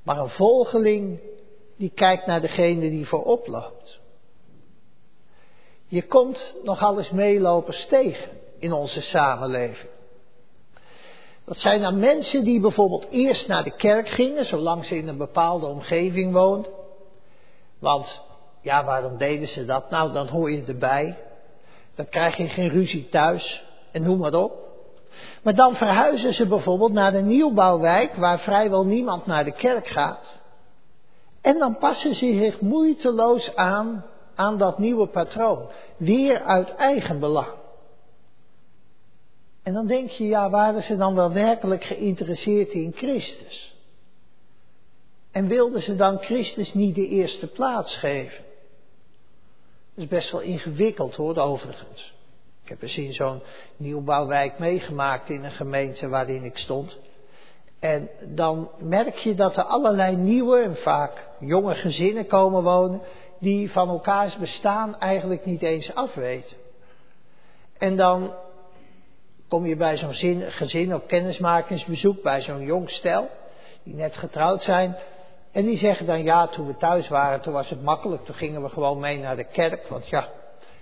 Maar 0.03 0.19
een 0.19 0.31
volgeling, 0.31 1.21
die 1.77 1.93
kijkt 1.95 2.27
naar 2.27 2.41
degene 2.41 2.91
die 2.91 3.09
voorop 3.09 3.47
loopt. 3.47 4.01
Je 5.87 6.07
komt 6.07 6.55
nogal 6.63 6.99
eens 6.99 7.11
meelopers 7.11 7.87
tegen 7.87 8.31
in 8.59 8.73
onze 8.73 9.01
samenleving. 9.01 9.91
Dat 11.45 11.57
zijn 11.59 11.81
dan 11.81 11.99
mensen 11.99 12.45
die 12.45 12.61
bijvoorbeeld 12.61 13.07
eerst 13.11 13.49
naar 13.49 13.65
de 13.65 13.77
kerk 13.77 14.09
gingen, 14.09 14.45
zolang 14.45 14.85
ze 14.85 14.97
in 14.97 15.09
een 15.09 15.17
bepaalde 15.17 15.67
omgeving 15.67 16.33
woonden. 16.33 16.71
Want, 17.85 18.23
ja, 18.61 18.85
waarom 18.85 19.17
deden 19.17 19.49
ze 19.49 19.65
dat? 19.65 19.91
Nou, 19.91 20.13
dan 20.13 20.29
hoor 20.29 20.51
je 20.51 20.65
erbij. 20.67 21.19
Dan 21.95 22.09
krijg 22.09 22.37
je 22.37 22.49
geen 22.49 22.69
ruzie 22.69 23.09
thuis 23.09 23.63
en 23.93 24.03
noem 24.03 24.19
maar 24.19 24.35
op. 24.35 24.53
Maar 25.43 25.55
dan 25.55 25.75
verhuizen 25.75 26.35
ze 26.35 26.47
bijvoorbeeld 26.47 26.93
naar 26.93 27.13
de 27.13 27.21
nieuwbouwwijk 27.21 28.15
waar 28.15 28.39
vrijwel 28.39 28.87
niemand 28.87 29.27
naar 29.27 29.45
de 29.45 29.53
kerk 29.53 29.87
gaat. 29.87 30.41
En 31.41 31.59
dan 31.59 31.79
passen 31.79 32.15
ze 32.15 32.35
zich 32.35 32.61
moeiteloos 32.61 33.57
aan 33.57 34.05
aan 34.35 34.59
dat 34.59 34.79
nieuwe 34.79 35.07
patroon. 35.07 35.71
Weer 35.97 36.43
uit 36.43 36.75
eigen 36.75 37.21
belang. 37.21 37.53
En 39.63 39.73
dan 39.73 39.87
denk 39.87 40.11
je, 40.11 40.27
ja, 40.27 40.51
waren 40.51 40.83
ze 40.83 40.97
dan 40.97 41.15
wel 41.15 41.33
werkelijk 41.33 41.85
geïnteresseerd 41.85 42.73
in 42.73 42.93
Christus? 42.93 43.74
En 45.35 45.47
wilden 45.49 45.83
ze 45.83 45.97
dan 45.97 46.19
Christus 46.19 46.75
niet 46.75 46.95
de 46.95 47.09
eerste 47.09 47.47
plaats 47.47 47.97
geven? 47.97 48.45
Dat 49.95 50.05
is 50.05 50.11
best 50.11 50.31
wel 50.31 50.41
ingewikkeld 50.41 51.15
hoor, 51.15 51.37
overigens. 51.37 52.15
Ik 52.63 52.69
heb 52.69 52.83
eens 52.83 52.97
in 52.97 53.13
zo'n 53.13 53.43
nieuwbouwwijk 53.77 54.59
meegemaakt 54.59 55.29
in 55.29 55.45
een 55.45 55.53
gemeente 55.53 56.09
waarin 56.09 56.45
ik 56.45 56.59
stond. 56.59 56.99
En 57.79 58.09
dan 58.29 58.71
merk 58.79 59.17
je 59.17 59.35
dat 59.35 59.57
er 59.57 59.63
allerlei 59.63 60.17
nieuwe 60.17 60.63
en 60.63 60.77
vaak 60.77 61.27
jonge 61.39 61.75
gezinnen 61.75 62.27
komen 62.27 62.63
wonen 62.63 63.01
die 63.39 63.71
van 63.71 63.89
elkaars 63.89 64.37
bestaan 64.37 64.99
eigenlijk 64.99 65.45
niet 65.45 65.63
eens 65.63 65.95
afweten. 65.95 66.57
En 67.79 67.97
dan 67.97 68.35
kom 69.49 69.67
je 69.67 69.77
bij 69.77 69.97
zo'n 69.97 70.15
gezin 70.51 70.95
op 70.95 71.07
kennismakingsbezoek 71.07 72.23
bij 72.23 72.43
zo'n 72.43 72.65
jong 72.65 72.91
stel, 72.91 73.29
die 73.83 73.95
net 73.95 74.17
getrouwd 74.17 74.63
zijn. 74.63 74.97
En 75.55 75.65
die 75.65 75.79
zeggen 75.79 76.07
dan, 76.07 76.23
ja, 76.23 76.47
toen 76.47 76.67
we 76.67 76.77
thuis 76.77 77.09
waren, 77.09 77.41
toen 77.41 77.53
was 77.53 77.69
het 77.69 77.83
makkelijk. 77.83 78.25
Toen 78.25 78.35
gingen 78.35 78.63
we 78.63 78.69
gewoon 78.69 78.99
mee 78.99 79.19
naar 79.19 79.37
de 79.37 79.45
kerk. 79.45 79.89
Want 79.89 80.09
ja, 80.09 80.29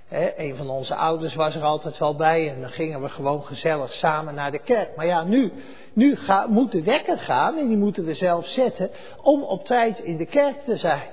hè, 0.09 0.39
een 0.39 0.57
van 0.57 0.71
onze 0.71 0.95
ouders 0.95 1.35
was 1.35 1.55
er 1.55 1.63
altijd 1.63 1.99
wel 1.99 2.17
bij. 2.17 2.51
En 2.51 2.61
dan 2.61 2.71
gingen 2.71 3.03
we 3.03 3.09
gewoon 3.09 3.45
gezellig 3.45 3.93
samen 3.93 4.35
naar 4.35 4.51
de 4.51 4.59
kerk. 4.59 4.97
Maar 4.97 5.07
ja, 5.07 5.25
nu, 5.25 5.53
nu 5.93 6.19
moet 6.49 6.73
de 6.73 6.83
wekker 6.83 7.19
gaan. 7.19 7.59
En 7.59 7.69
die 7.69 7.77
moeten 7.77 8.05
we 8.05 8.15
zelf 8.15 8.47
zetten. 8.47 8.91
Om 9.23 9.43
op 9.43 9.65
tijd 9.65 9.99
in 9.99 10.17
de 10.17 10.27
kerk 10.27 10.65
te 10.65 10.77
zijn. 10.77 11.09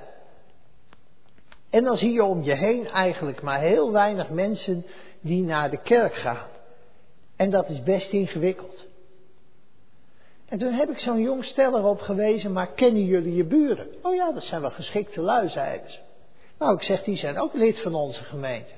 En 1.70 1.84
dan 1.84 1.96
zie 1.96 2.12
je 2.12 2.24
om 2.24 2.42
je 2.42 2.54
heen 2.56 2.88
eigenlijk 2.88 3.42
maar 3.42 3.60
heel 3.60 3.92
weinig 3.92 4.30
mensen 4.30 4.86
die 5.20 5.42
naar 5.42 5.70
de 5.70 5.82
kerk 5.82 6.14
gaan. 6.14 6.46
En 7.36 7.50
dat 7.50 7.68
is 7.68 7.82
best 7.82 8.10
ingewikkeld. 8.12 8.88
En 10.50 10.58
toen 10.58 10.72
heb 10.72 10.90
ik 10.90 10.98
zo'n 10.98 11.20
jong 11.20 11.44
stel 11.44 11.76
erop 11.76 12.00
gewezen, 12.00 12.52
maar 12.52 12.72
kennen 12.72 13.04
jullie 13.04 13.34
je 13.34 13.44
buren? 13.44 13.86
Oh 14.02 14.14
ja, 14.14 14.32
dat 14.32 14.42
zijn 14.42 14.60
wel 14.60 14.70
geschikte 14.70 15.20
lui, 15.20 15.48
zeiden 15.48 15.90
ze. 15.90 15.98
Nou, 16.58 16.74
ik 16.74 16.82
zeg, 16.82 17.02
die 17.02 17.16
zijn 17.16 17.38
ook 17.38 17.54
lid 17.54 17.80
van 17.80 17.94
onze 17.94 18.22
gemeente. 18.22 18.72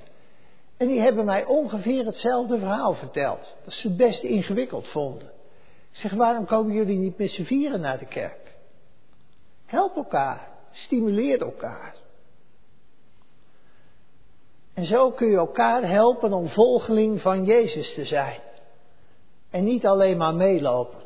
En 0.77 0.89
die 0.89 1.01
hebben 1.01 1.25
mij 1.25 1.45
ongeveer 1.45 2.05
hetzelfde 2.05 2.59
verhaal 2.59 2.95
verteld. 2.95 3.55
Dat 3.65 3.73
ze 3.73 3.89
het 3.89 3.97
best 3.97 4.23
ingewikkeld 4.23 4.89
vonden. 4.89 5.31
Ik 5.93 5.99
zeg, 5.99 6.13
waarom 6.13 6.47
komen 6.47 6.75
jullie 6.75 6.99
niet 6.99 7.19
met 7.19 7.31
z'n 7.31 7.45
vieren 7.45 7.81
naar 7.81 7.99
de 7.99 8.07
kerk? 8.07 8.55
Help 9.67 9.97
elkaar, 9.97 10.49
stimuleer 10.73 11.41
elkaar. 11.41 11.95
En 14.75 14.85
zo 14.85 15.11
kun 15.11 15.29
je 15.29 15.37
elkaar 15.37 15.89
helpen 15.89 16.33
om 16.33 16.49
volgeling 16.49 17.21
van 17.21 17.45
Jezus 17.45 17.95
te 17.95 18.05
zijn. 18.05 18.41
En 19.51 19.65
niet 19.65 19.87
alleen 19.87 20.17
maar 20.17 20.35
meelopen. 20.35 21.02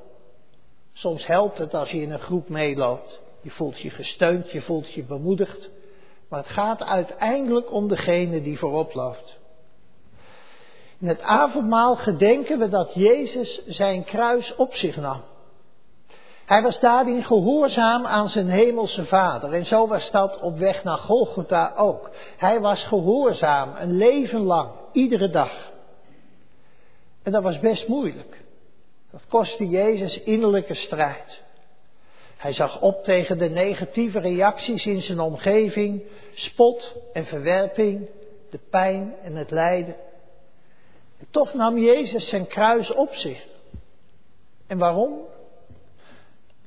Soms 0.97 1.27
helpt 1.27 1.59
het 1.59 1.75
als 1.75 1.91
je 1.91 2.01
in 2.01 2.11
een 2.11 2.19
groep 2.19 2.49
meeloopt. 2.49 3.21
Je 3.43 3.51
voelt 3.51 3.81
je 3.81 3.91
gesteund, 3.91 4.51
je 4.51 4.63
voelt 4.63 4.93
je 4.93 5.05
bemoedigd. 5.05 5.71
Maar 6.29 6.41
het 6.41 6.53
gaat 6.53 6.83
uiteindelijk 6.83 7.73
om 7.73 7.89
degene 7.89 8.43
die 8.43 8.59
voorop 8.59 8.95
loopt. 8.95 9.39
In 10.99 11.09
het 11.09 11.21
avondmaal 11.21 11.97
gedenken 11.97 12.59
we 12.59 12.69
dat 12.69 12.95
Jezus 12.95 13.67
zijn 13.67 14.05
kruis 14.05 14.55
op 14.57 14.75
zich 14.75 14.97
nam. 14.97 15.23
Hij 16.47 16.63
was 16.63 16.81
daarin 16.81 17.25
gehoorzaam 17.25 18.07
aan 18.07 18.29
zijn 18.29 18.49
hemelse 18.49 19.05
vader. 19.05 19.53
En 19.53 19.65
zo 19.65 19.87
was 19.87 20.11
dat 20.11 20.41
op 20.41 20.59
weg 20.59 20.85
naar 20.85 20.99
Golgotha 20.99 21.73
ook. 21.75 22.11
Hij 22.37 22.61
was 22.61 22.85
gehoorzaam 22.85 23.75
een 23.77 23.97
leven 23.97 24.41
lang, 24.41 24.71
iedere 24.93 25.31
dag. 25.31 25.73
En 27.23 27.33
dat 27.33 27.43
was 27.43 27.59
best 27.59 27.89
moeilijk. 27.89 28.45
Dat 29.17 29.27
kostte 29.29 29.69
Jezus 29.69 30.23
innerlijke 30.23 30.75
strijd. 30.75 31.43
Hij 32.37 32.53
zag 32.53 32.81
op 32.81 33.05
tegen 33.05 33.39
de 33.39 33.49
negatieve 33.49 34.19
reacties 34.19 34.87
in 34.87 35.03
zijn 35.03 35.21
omgeving, 35.21 36.03
spot 36.35 36.97
en 37.13 37.27
verwerping, 37.27 38.09
de 38.51 38.59
pijn 38.71 39.15
en 39.23 39.37
het 39.37 39.51
lijden. 39.51 39.97
En 41.19 41.27
toch 41.31 41.55
nam 41.55 41.79
Jezus 41.79 42.29
zijn 42.29 42.47
kruis 42.47 42.93
op 42.93 43.15
zich. 43.15 43.47
En 44.67 44.79
waarom? 44.79 45.21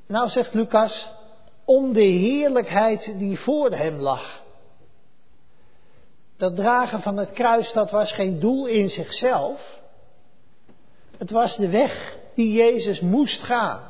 Nou 0.06 0.28
zegt 0.28 0.54
Lucas, 0.54 1.10
om 1.64 1.92
de 1.92 2.02
heerlijkheid 2.02 3.14
die 3.18 3.38
voor 3.38 3.70
hem 3.70 3.96
lag. 4.00 4.42
Dat 6.36 6.56
dragen 6.56 7.00
van 7.02 7.16
het 7.16 7.32
kruis, 7.32 7.72
dat 7.72 7.90
was 7.90 8.12
geen 8.12 8.40
doel 8.40 8.66
in 8.66 8.88
zichzelf. 8.88 9.78
Het 11.18 11.30
was 11.30 11.56
de 11.56 11.68
weg 11.68 12.18
die 12.40 12.52
Jezus 12.52 13.00
moest 13.00 13.42
gaan 13.42 13.80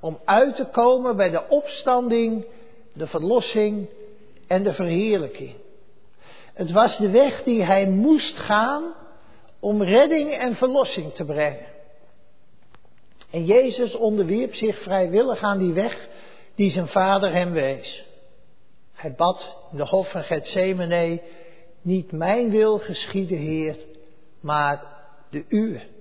om 0.00 0.18
uit 0.24 0.56
te 0.56 0.64
komen 0.64 1.16
bij 1.16 1.30
de 1.30 1.48
opstanding, 1.48 2.44
de 2.92 3.06
verlossing 3.06 3.88
en 4.46 4.62
de 4.62 4.72
verheerlijking. 4.72 5.54
Het 6.54 6.70
was 6.70 6.98
de 6.98 7.10
weg 7.10 7.42
die 7.42 7.62
hij 7.62 7.86
moest 7.86 8.36
gaan 8.36 8.94
om 9.60 9.82
redding 9.82 10.30
en 10.30 10.54
verlossing 10.54 11.14
te 11.14 11.24
brengen. 11.24 11.66
En 13.30 13.44
Jezus 13.44 13.94
onderwierp 13.94 14.54
zich 14.54 14.82
vrijwillig 14.82 15.42
aan 15.42 15.58
die 15.58 15.72
weg 15.72 16.08
die 16.54 16.70
zijn 16.70 16.88
vader 16.88 17.32
hem 17.32 17.52
wees. 17.52 18.04
Hij 18.92 19.12
bad 19.12 19.56
in 19.70 19.76
de 19.76 19.86
hof 19.86 20.10
van 20.10 20.22
Gethsemane, 20.22 21.20
niet 21.82 22.12
mijn 22.12 22.50
wil 22.50 22.78
geschieden, 22.78 23.38
Heer, 23.38 23.76
maar 24.40 24.82
de 25.30 25.44
uwe. 25.48 25.93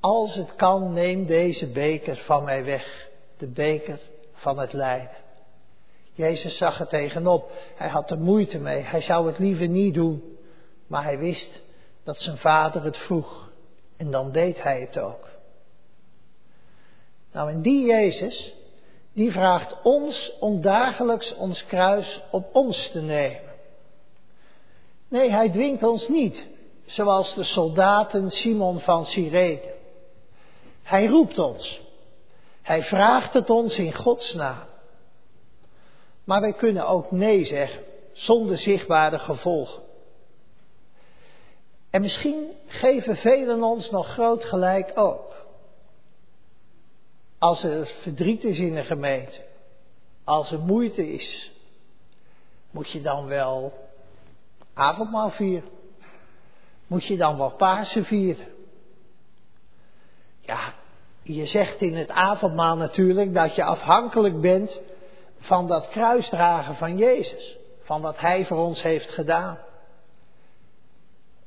Als 0.00 0.34
het 0.34 0.54
kan, 0.54 0.92
neem 0.92 1.26
deze 1.26 1.66
beker 1.66 2.16
van 2.16 2.44
mij 2.44 2.64
weg, 2.64 3.08
de 3.36 3.46
beker 3.46 4.00
van 4.32 4.58
het 4.58 4.72
lijden. 4.72 5.22
Jezus 6.12 6.56
zag 6.56 6.80
er 6.80 6.86
tegenop, 6.86 7.50
hij 7.74 7.88
had 7.88 8.10
er 8.10 8.18
moeite 8.18 8.58
mee, 8.58 8.80
hij 8.82 9.00
zou 9.00 9.26
het 9.26 9.38
liever 9.38 9.68
niet 9.68 9.94
doen, 9.94 10.36
maar 10.86 11.02
hij 11.02 11.18
wist 11.18 11.62
dat 12.04 12.16
zijn 12.16 12.36
vader 12.36 12.84
het 12.84 12.96
vroeg 12.96 13.50
en 13.96 14.10
dan 14.10 14.32
deed 14.32 14.62
hij 14.62 14.80
het 14.80 14.98
ook. 14.98 15.28
Nou, 17.32 17.50
en 17.50 17.62
die 17.62 17.86
Jezus, 17.86 18.54
die 19.12 19.32
vraagt 19.32 19.82
ons 19.82 20.32
om 20.40 20.60
dagelijks 20.60 21.34
ons 21.34 21.64
kruis 21.66 22.22
op 22.30 22.46
ons 22.52 22.90
te 22.92 23.00
nemen. 23.00 23.52
Nee, 25.08 25.30
hij 25.30 25.50
dwingt 25.50 25.82
ons 25.82 26.08
niet, 26.08 26.46
zoals 26.86 27.34
de 27.34 27.44
soldaten 27.44 28.30
Simon 28.30 28.80
van 28.80 29.04
Cyrene. 29.04 29.73
Hij 30.84 31.06
roept 31.06 31.38
ons. 31.38 31.80
Hij 32.62 32.82
vraagt 32.82 33.32
het 33.32 33.50
ons 33.50 33.76
in 33.76 33.94
Gods 33.94 34.34
naam. 34.34 34.66
Maar 36.24 36.40
wij 36.40 36.52
kunnen 36.52 36.86
ook 36.86 37.10
nee 37.10 37.44
zeggen, 37.44 37.82
zonder 38.12 38.58
zichtbare 38.58 39.18
gevolgen. 39.18 39.82
En 41.90 42.00
misschien 42.00 42.50
geven 42.66 43.16
velen 43.16 43.62
ons 43.62 43.90
nog 43.90 44.06
groot 44.06 44.44
gelijk 44.44 44.92
ook. 44.94 45.46
Als 47.38 47.62
er 47.62 47.86
verdriet 48.02 48.44
is 48.44 48.58
in 48.58 48.76
een 48.76 48.84
gemeente, 48.84 49.40
als 50.24 50.50
er 50.50 50.58
moeite 50.58 51.12
is, 51.12 51.52
moet 52.70 52.90
je 52.90 53.02
dan 53.02 53.26
wel 53.26 53.72
avondmaal 54.74 55.30
vieren? 55.30 55.68
Moet 56.86 57.06
je 57.06 57.16
dan 57.16 57.36
wel 57.36 57.50
Pasen 57.50 58.04
vieren? 58.04 58.53
Ja, 60.46 60.74
je 61.22 61.46
zegt 61.46 61.80
in 61.80 61.96
het 61.96 62.10
avondmaal 62.10 62.76
natuurlijk 62.76 63.34
dat 63.34 63.54
je 63.54 63.64
afhankelijk 63.64 64.40
bent 64.40 64.80
van 65.38 65.66
dat 65.66 65.88
kruisdragen 65.88 66.74
van 66.74 66.96
Jezus. 66.96 67.56
Van 67.82 68.00
wat 68.00 68.20
Hij 68.20 68.46
voor 68.46 68.58
ons 68.58 68.82
heeft 68.82 69.10
gedaan. 69.10 69.58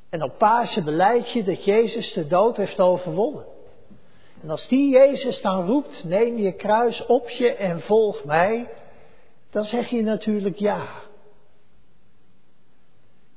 En 0.09 0.23
op 0.23 0.37
Pasen 0.37 0.83
beleid 0.83 1.31
je 1.31 1.43
dat 1.43 1.63
Jezus 1.63 2.13
de 2.13 2.27
dood 2.27 2.57
heeft 2.57 2.79
overwonnen. 2.79 3.45
En 4.41 4.49
als 4.49 4.67
die 4.67 4.89
Jezus 4.89 5.41
dan 5.41 5.65
roept, 5.65 6.03
neem 6.03 6.37
je 6.37 6.51
kruis 6.51 7.05
op 7.05 7.29
je 7.29 7.53
en 7.53 7.81
volg 7.81 8.23
mij, 8.23 8.69
dan 9.49 9.63
zeg 9.63 9.89
je 9.89 10.01
natuurlijk 10.01 10.57
ja. 10.57 10.87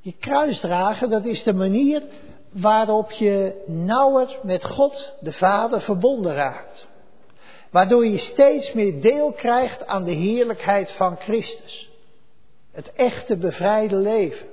Je 0.00 0.12
kruis 0.12 0.60
dragen, 0.60 1.10
dat 1.10 1.24
is 1.24 1.42
de 1.42 1.52
manier 1.52 2.02
waarop 2.52 3.10
je 3.10 3.62
nauwer 3.66 4.38
met 4.42 4.64
God, 4.64 5.12
de 5.20 5.32
Vader, 5.32 5.80
verbonden 5.80 6.34
raakt. 6.34 6.86
Waardoor 7.70 8.06
je 8.06 8.18
steeds 8.18 8.72
meer 8.72 9.00
deel 9.00 9.32
krijgt 9.32 9.86
aan 9.86 10.04
de 10.04 10.12
heerlijkheid 10.12 10.90
van 10.90 11.16
Christus. 11.16 11.90
Het 12.72 12.92
echte 12.92 13.36
bevrijde 13.36 13.96
leven. 13.96 14.46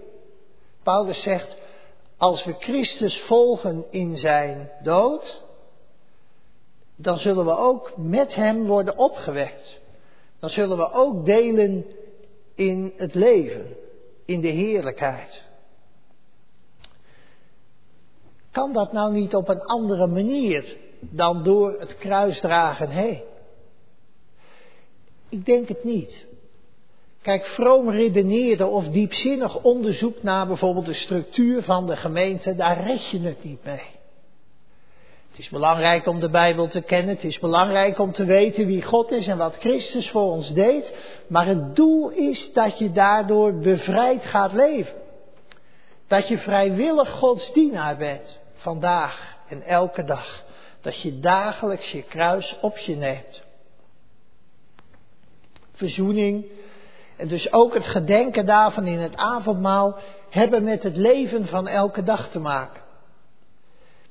Paulus 0.83 1.21
zegt, 1.21 1.57
als 2.17 2.45
we 2.45 2.55
Christus 2.59 3.21
volgen 3.21 3.85
in 3.89 4.17
zijn 4.17 4.71
dood, 4.83 5.43
dan 6.95 7.17
zullen 7.17 7.45
we 7.45 7.57
ook 7.57 7.91
met 7.95 8.35
Hem 8.35 8.65
worden 8.65 8.97
opgewekt. 8.97 9.79
Dan 10.39 10.49
zullen 10.49 10.77
we 10.77 10.91
ook 10.91 11.25
delen 11.25 11.85
in 12.55 12.93
het 12.97 13.13
leven, 13.13 13.75
in 14.25 14.41
de 14.41 14.47
heerlijkheid. 14.47 15.46
Kan 18.57 18.73
dat 18.73 18.91
nou 18.91 19.11
niet 19.13 19.35
op 19.35 19.49
een 19.49 19.61
andere 19.61 20.07
manier 20.07 20.75
dan 20.99 21.43
door 21.43 21.75
het 21.79 21.97
kruisdragen 21.97 22.89
heen? 22.89 23.21
Ik 25.29 25.45
denk 25.45 25.67
het 25.67 25.83
niet. 25.83 26.25
Kijk, 27.21 27.45
vroom 27.45 27.89
redeneren 27.89 28.69
of 28.69 28.87
diepzinnig 28.87 29.61
onderzoek 29.61 30.23
naar 30.23 30.47
bijvoorbeeld 30.47 30.85
de 30.85 30.93
structuur 30.93 31.63
van 31.63 31.87
de 31.87 31.95
gemeente, 31.95 32.55
daar 32.55 32.83
red 32.83 33.09
je 33.09 33.19
het 33.19 33.43
niet 33.43 33.63
mee. 33.63 33.85
Het 35.29 35.39
is 35.39 35.49
belangrijk 35.49 36.07
om 36.07 36.19
de 36.19 36.29
Bijbel 36.29 36.67
te 36.67 36.81
kennen, 36.81 37.15
het 37.15 37.23
is 37.23 37.39
belangrijk 37.39 37.99
om 37.99 38.11
te 38.11 38.25
weten 38.25 38.65
wie 38.65 38.83
God 38.83 39.11
is 39.11 39.27
en 39.27 39.37
wat 39.37 39.55
Christus 39.55 40.09
voor 40.09 40.31
ons 40.31 40.53
deed, 40.53 40.95
maar 41.27 41.45
het 41.45 41.75
doel 41.75 42.09
is 42.09 42.49
dat 42.53 42.77
je 42.77 42.91
daardoor 42.91 43.53
bevrijd 43.53 44.23
gaat 44.23 44.53
leven. 44.53 44.95
Dat 46.07 46.27
je 46.27 46.37
vrijwillig 46.37 47.09
Gods 47.09 47.53
dienaar 47.53 47.97
bent, 47.97 48.39
vandaag 48.57 49.35
en 49.49 49.61
elke 49.61 50.03
dag. 50.03 50.43
Dat 50.81 51.01
je 51.01 51.19
dagelijks 51.19 51.91
je 51.91 52.03
kruis 52.03 52.57
op 52.61 52.77
je 52.77 52.95
neemt. 52.95 53.43
Verzoening 55.73 56.45
en 57.17 57.27
dus 57.27 57.53
ook 57.53 57.73
het 57.73 57.85
gedenken 57.85 58.45
daarvan 58.45 58.87
in 58.87 58.99
het 58.99 59.15
avondmaal 59.15 59.97
hebben 60.29 60.63
met 60.63 60.83
het 60.83 60.95
leven 60.95 61.47
van 61.47 61.67
elke 61.67 62.03
dag 62.03 62.29
te 62.29 62.39
maken. 62.39 62.81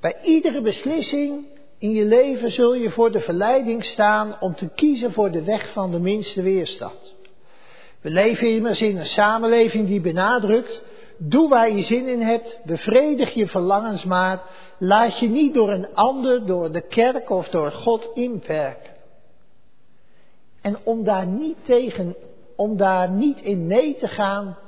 Bij 0.00 0.16
iedere 0.22 0.62
beslissing 0.62 1.46
in 1.78 1.90
je 1.90 2.04
leven 2.04 2.50
zul 2.50 2.74
je 2.74 2.90
voor 2.90 3.10
de 3.12 3.20
verleiding 3.20 3.84
staan 3.84 4.40
om 4.40 4.54
te 4.54 4.68
kiezen 4.74 5.12
voor 5.12 5.30
de 5.30 5.42
weg 5.42 5.72
van 5.72 5.90
de 5.90 5.98
minste 5.98 6.42
weerstand. 6.42 7.14
We 8.00 8.10
leven 8.10 8.48
immers 8.48 8.80
in 8.80 8.96
een 8.96 9.06
samenleving 9.06 9.86
die 9.86 10.00
benadrukt 10.00 10.82
Doe 11.18 11.48
waar 11.48 11.70
je 11.70 11.82
zin 11.82 12.08
in 12.08 12.20
hebt, 12.20 12.58
bevredig 12.64 13.34
je 13.34 13.46
verlangens 13.46 14.04
maar. 14.04 14.42
Laat 14.78 15.18
je 15.18 15.28
niet 15.28 15.54
door 15.54 15.70
een 15.70 15.94
ander, 15.94 16.46
door 16.46 16.72
de 16.72 16.80
kerk 16.80 17.30
of 17.30 17.48
door 17.48 17.72
God 17.72 18.10
inperken. 18.14 18.94
En 20.60 20.78
om 20.84 21.04
daar 21.04 21.26
niet 21.26 21.56
tegen, 21.64 22.16
om 22.56 22.76
daar 22.76 23.10
niet 23.10 23.42
in 23.42 23.66
mee 23.66 23.96
te 23.96 24.08
gaan, 24.08 24.58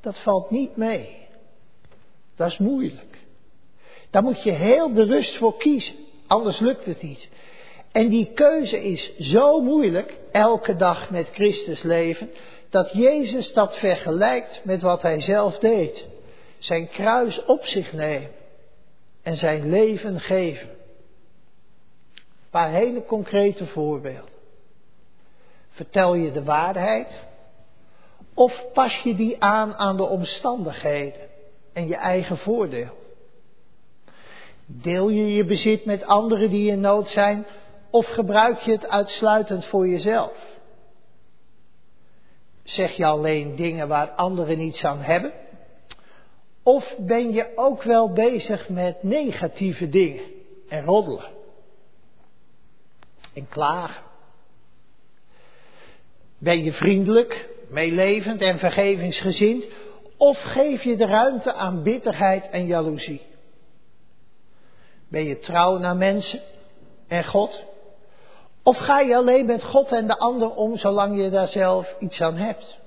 dat 0.00 0.18
valt 0.18 0.50
niet 0.50 0.76
mee. 0.76 1.16
Dat 2.36 2.50
is 2.50 2.58
moeilijk. 2.58 3.18
Daar 4.10 4.22
moet 4.22 4.42
je 4.42 4.50
heel 4.50 4.92
bewust 4.92 5.36
voor 5.36 5.56
kiezen, 5.56 5.94
anders 6.26 6.58
lukt 6.58 6.84
het 6.84 7.02
niet. 7.02 7.28
En 7.92 8.08
die 8.08 8.30
keuze 8.34 8.82
is 8.82 9.16
zo 9.16 9.60
moeilijk, 9.60 10.16
elke 10.32 10.76
dag 10.76 11.10
met 11.10 11.28
Christus 11.32 11.82
leven, 11.82 12.30
dat 12.70 12.92
Jezus 12.92 13.52
dat 13.52 13.76
vergelijkt 13.76 14.60
met 14.64 14.80
wat 14.80 15.02
hij 15.02 15.20
zelf 15.20 15.58
deed. 15.58 16.04
Zijn 16.58 16.88
kruis 16.88 17.44
op 17.44 17.64
zich 17.64 17.92
nemen 17.92 18.30
en 19.22 19.36
zijn 19.36 19.70
leven 19.70 20.20
geven. 20.20 20.68
Een 20.68 22.50
paar 22.50 22.70
hele 22.70 23.04
concrete 23.04 23.66
voorbeelden. 23.66 24.34
Vertel 25.70 26.14
je 26.14 26.32
de 26.32 26.44
waarheid 26.44 27.24
of 28.34 28.72
pas 28.72 28.96
je 29.02 29.14
die 29.14 29.42
aan 29.42 29.74
aan 29.74 29.96
de 29.96 30.06
omstandigheden 30.06 31.28
en 31.72 31.88
je 31.88 31.96
eigen 31.96 32.38
voordeel? 32.38 33.04
Deel 34.66 35.08
je 35.08 35.34
je 35.34 35.44
bezit 35.44 35.84
met 35.84 36.04
anderen 36.04 36.50
die 36.50 36.70
in 36.70 36.80
nood 36.80 37.08
zijn 37.08 37.46
of 37.90 38.06
gebruik 38.06 38.58
je 38.58 38.72
het 38.72 38.88
uitsluitend 38.88 39.64
voor 39.64 39.88
jezelf? 39.88 40.45
Zeg 42.66 42.96
je 42.96 43.04
alleen 43.04 43.56
dingen 43.56 43.88
waar 43.88 44.10
anderen 44.10 44.58
niets 44.58 44.84
aan 44.84 45.00
hebben? 45.00 45.32
Of 46.62 46.94
ben 46.98 47.32
je 47.32 47.52
ook 47.56 47.82
wel 47.82 48.12
bezig 48.12 48.68
met 48.68 49.02
negatieve 49.02 49.88
dingen 49.88 50.24
en 50.68 50.84
roddelen? 50.84 51.30
En 53.34 53.48
klagen? 53.48 54.02
Ben 56.38 56.64
je 56.64 56.72
vriendelijk, 56.72 57.48
meelevend 57.68 58.40
en 58.40 58.58
vergevingsgezind? 58.58 59.64
Of 60.16 60.40
geef 60.40 60.82
je 60.82 60.96
de 60.96 61.06
ruimte 61.06 61.52
aan 61.52 61.82
bitterheid 61.82 62.48
en 62.48 62.66
jaloezie? 62.66 63.22
Ben 65.08 65.24
je 65.24 65.38
trouw 65.38 65.78
naar 65.78 65.96
mensen 65.96 66.40
en 67.08 67.24
God? 67.24 67.64
Of 68.66 68.76
ga 68.76 69.00
je 69.00 69.16
alleen 69.16 69.46
met 69.46 69.62
God 69.62 69.92
en 69.92 70.06
de 70.06 70.18
ander 70.18 70.54
om 70.54 70.76
zolang 70.76 71.22
je 71.22 71.30
daar 71.30 71.48
zelf 71.48 71.94
iets 71.98 72.20
aan 72.20 72.36
hebt? 72.36 72.78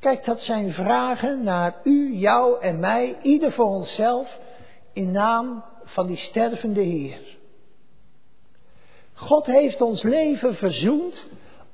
Kijk, 0.00 0.24
dat 0.24 0.40
zijn 0.40 0.72
vragen 0.72 1.42
naar 1.42 1.74
u, 1.84 2.14
jou 2.14 2.60
en 2.60 2.80
mij, 2.80 3.18
ieder 3.22 3.52
voor 3.52 3.66
onszelf, 3.66 4.38
in 4.92 5.10
naam 5.10 5.64
van 5.84 6.06
die 6.06 6.16
stervende 6.16 6.80
Heer. 6.80 7.20
God 9.14 9.46
heeft 9.46 9.80
ons 9.80 10.02
leven 10.02 10.54
verzoend 10.54 11.26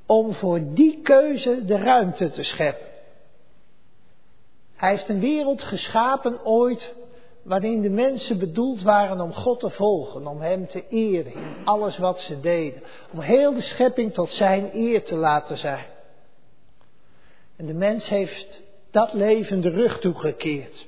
om 0.07 0.35
voor 0.35 0.61
die 0.75 1.01
keuze 1.03 1.65
de 1.65 1.77
ruimte 1.77 2.31
te 2.31 2.43
scheppen. 2.43 2.87
Hij 4.77 4.91
heeft 4.91 5.09
een 5.09 5.21
wereld 5.21 5.63
geschapen 5.63 6.45
ooit 6.45 6.95
waarin 7.49 7.81
de 7.81 7.91
mensen 7.91 8.39
bedoeld 8.39 8.83
waren 8.83 9.21
om 9.21 9.33
God 9.33 9.61
te 9.61 9.71
volgen, 9.71 10.27
om 10.27 10.41
Hem 10.41 10.69
te 10.69 10.85
eren 10.89 11.33
in 11.33 11.57
alles 11.65 11.99
wat 11.99 12.19
ze 12.19 12.41
deden, 12.41 12.83
om 13.13 13.21
heel 13.21 13.55
de 13.55 13.61
schepping 13.61 14.15
tot 14.15 14.31
Zijn 14.31 14.71
eer 14.75 15.05
te 15.05 15.17
laten 15.17 15.59
zijn. 15.59 15.87
En 17.57 17.67
de 17.67 17.75
mens 17.75 18.09
heeft 18.09 18.63
dat 18.91 19.13
leven 19.13 19.61
de 19.61 19.69
rug 19.71 20.01
toegekeerd, 20.01 20.87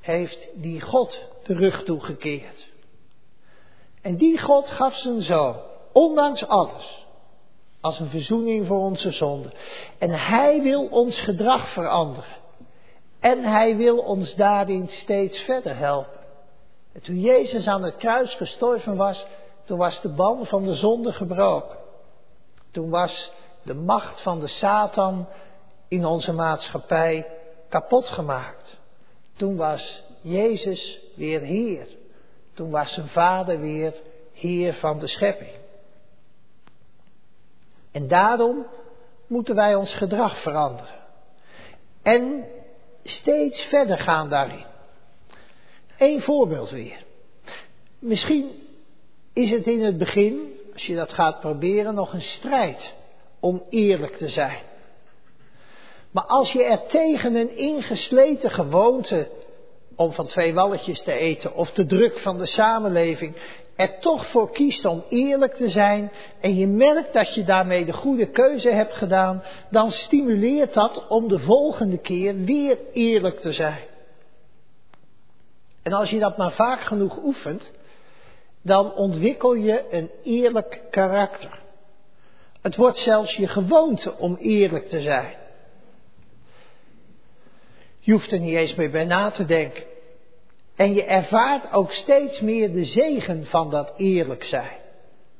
heeft 0.00 0.48
die 0.54 0.80
God 0.80 1.18
de 1.42 1.54
rug 1.54 1.84
toegekeerd. 1.84 2.66
En 4.02 4.16
die 4.16 4.40
God 4.40 4.68
gaf 4.68 4.96
zijn 4.96 5.22
zoon, 5.22 5.56
ondanks 5.92 6.46
alles, 6.46 7.06
als 7.80 8.00
een 8.00 8.08
verzoening 8.08 8.66
voor 8.66 8.78
onze 8.78 9.10
zonden. 9.10 9.52
En 9.98 10.10
Hij 10.10 10.62
wil 10.62 10.86
ons 10.86 11.20
gedrag 11.20 11.72
veranderen. 11.72 12.40
En 13.22 13.44
hij 13.44 13.76
wil 13.76 13.98
ons 13.98 14.34
daarin 14.34 14.88
steeds 14.88 15.38
verder 15.38 15.76
helpen. 15.76 16.20
En 16.92 17.00
toen 17.00 17.20
Jezus 17.20 17.66
aan 17.66 17.82
het 17.82 17.96
kruis 17.96 18.34
gestorven 18.34 18.96
was, 18.96 19.26
toen 19.64 19.78
was 19.78 20.00
de 20.00 20.08
ban 20.08 20.46
van 20.46 20.64
de 20.64 20.74
zonde 20.74 21.12
gebroken. 21.12 21.76
Toen 22.70 22.90
was 22.90 23.30
de 23.62 23.74
macht 23.74 24.22
van 24.22 24.40
de 24.40 24.48
Satan 24.48 25.28
in 25.88 26.04
onze 26.04 26.32
maatschappij 26.32 27.26
kapot 27.68 28.06
gemaakt. 28.06 28.76
Toen 29.36 29.56
was 29.56 30.02
Jezus 30.20 31.00
weer 31.14 31.40
Heer. 31.40 31.86
Toen 32.54 32.70
was 32.70 32.92
zijn 32.92 33.08
Vader 33.08 33.60
weer 33.60 33.94
Heer 34.32 34.74
van 34.74 34.98
de 34.98 35.08
schepping. 35.08 35.56
En 37.92 38.08
daarom 38.08 38.66
moeten 39.26 39.54
wij 39.54 39.74
ons 39.74 39.94
gedrag 39.94 40.42
veranderen. 40.42 41.00
En 42.02 42.44
steeds 43.04 43.60
verder 43.60 43.98
gaan 43.98 44.28
daarin. 44.28 44.64
Eén 45.98 46.22
voorbeeld 46.22 46.70
weer. 46.70 47.04
Misschien 47.98 48.50
is 49.32 49.50
het 49.50 49.66
in 49.66 49.84
het 49.84 49.98
begin, 49.98 50.60
als 50.72 50.86
je 50.86 50.94
dat 50.94 51.12
gaat 51.12 51.40
proberen, 51.40 51.94
nog 51.94 52.12
een 52.12 52.22
strijd 52.22 52.94
om 53.40 53.62
eerlijk 53.70 54.16
te 54.16 54.28
zijn. 54.28 54.58
Maar 56.10 56.24
als 56.24 56.52
je 56.52 56.64
er 56.64 56.86
tegen 56.86 57.34
een 57.34 57.56
ingesleten 57.56 58.50
gewoonte 58.50 59.28
om 59.96 60.12
van 60.12 60.26
twee 60.26 60.54
walletjes 60.54 61.02
te 61.02 61.12
eten 61.12 61.54
of 61.54 61.72
de 61.72 61.86
druk 61.86 62.18
van 62.18 62.38
de 62.38 62.46
samenleving 62.46 63.36
er 63.82 63.98
toch 64.00 64.26
voor 64.26 64.52
kiest 64.52 64.84
om 64.84 65.04
eerlijk 65.08 65.54
te 65.54 65.70
zijn 65.70 66.12
en 66.40 66.56
je 66.56 66.66
merkt 66.66 67.12
dat 67.12 67.34
je 67.34 67.44
daarmee 67.44 67.84
de 67.84 67.92
goede 67.92 68.26
keuze 68.26 68.70
hebt 68.70 68.94
gedaan, 68.94 69.42
dan 69.70 69.90
stimuleert 69.90 70.74
dat 70.74 71.06
om 71.08 71.28
de 71.28 71.38
volgende 71.38 71.98
keer 71.98 72.36
weer 72.36 72.78
eerlijk 72.92 73.40
te 73.40 73.52
zijn. 73.52 73.80
En 75.82 75.92
als 75.92 76.10
je 76.10 76.18
dat 76.18 76.36
maar 76.36 76.52
vaak 76.52 76.80
genoeg 76.80 77.18
oefent, 77.24 77.70
dan 78.62 78.94
ontwikkel 78.94 79.54
je 79.54 79.84
een 79.90 80.10
eerlijk 80.22 80.80
karakter. 80.90 81.60
Het 82.60 82.76
wordt 82.76 82.98
zelfs 82.98 83.36
je 83.36 83.46
gewoonte 83.46 84.18
om 84.18 84.36
eerlijk 84.36 84.88
te 84.88 85.00
zijn. 85.00 85.34
Je 87.98 88.12
hoeft 88.12 88.32
er 88.32 88.40
niet 88.40 88.56
eens 88.56 88.74
meer 88.74 88.90
bij 88.90 89.04
na 89.04 89.30
te 89.30 89.44
denken. 89.44 89.91
En 90.82 90.94
je 90.94 91.04
ervaart 91.04 91.72
ook 91.72 91.92
steeds 91.92 92.40
meer 92.40 92.72
de 92.72 92.84
zegen 92.84 93.46
van 93.46 93.70
dat 93.70 93.92
eerlijk 93.96 94.44
zijn. 94.44 94.78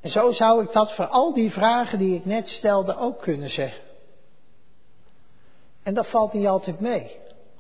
En 0.01 0.11
zo 0.11 0.33
zou 0.33 0.63
ik 0.63 0.73
dat 0.73 0.93
voor 0.93 1.07
al 1.07 1.35
die 1.35 1.51
vragen 1.51 1.99
die 1.99 2.15
ik 2.15 2.25
net 2.25 2.49
stelde 2.49 2.97
ook 2.97 3.21
kunnen 3.21 3.51
zeggen. 3.51 3.83
En 5.83 5.95
dat 5.95 6.07
valt 6.07 6.33
niet 6.33 6.47
altijd 6.47 6.81
mee 6.81 7.17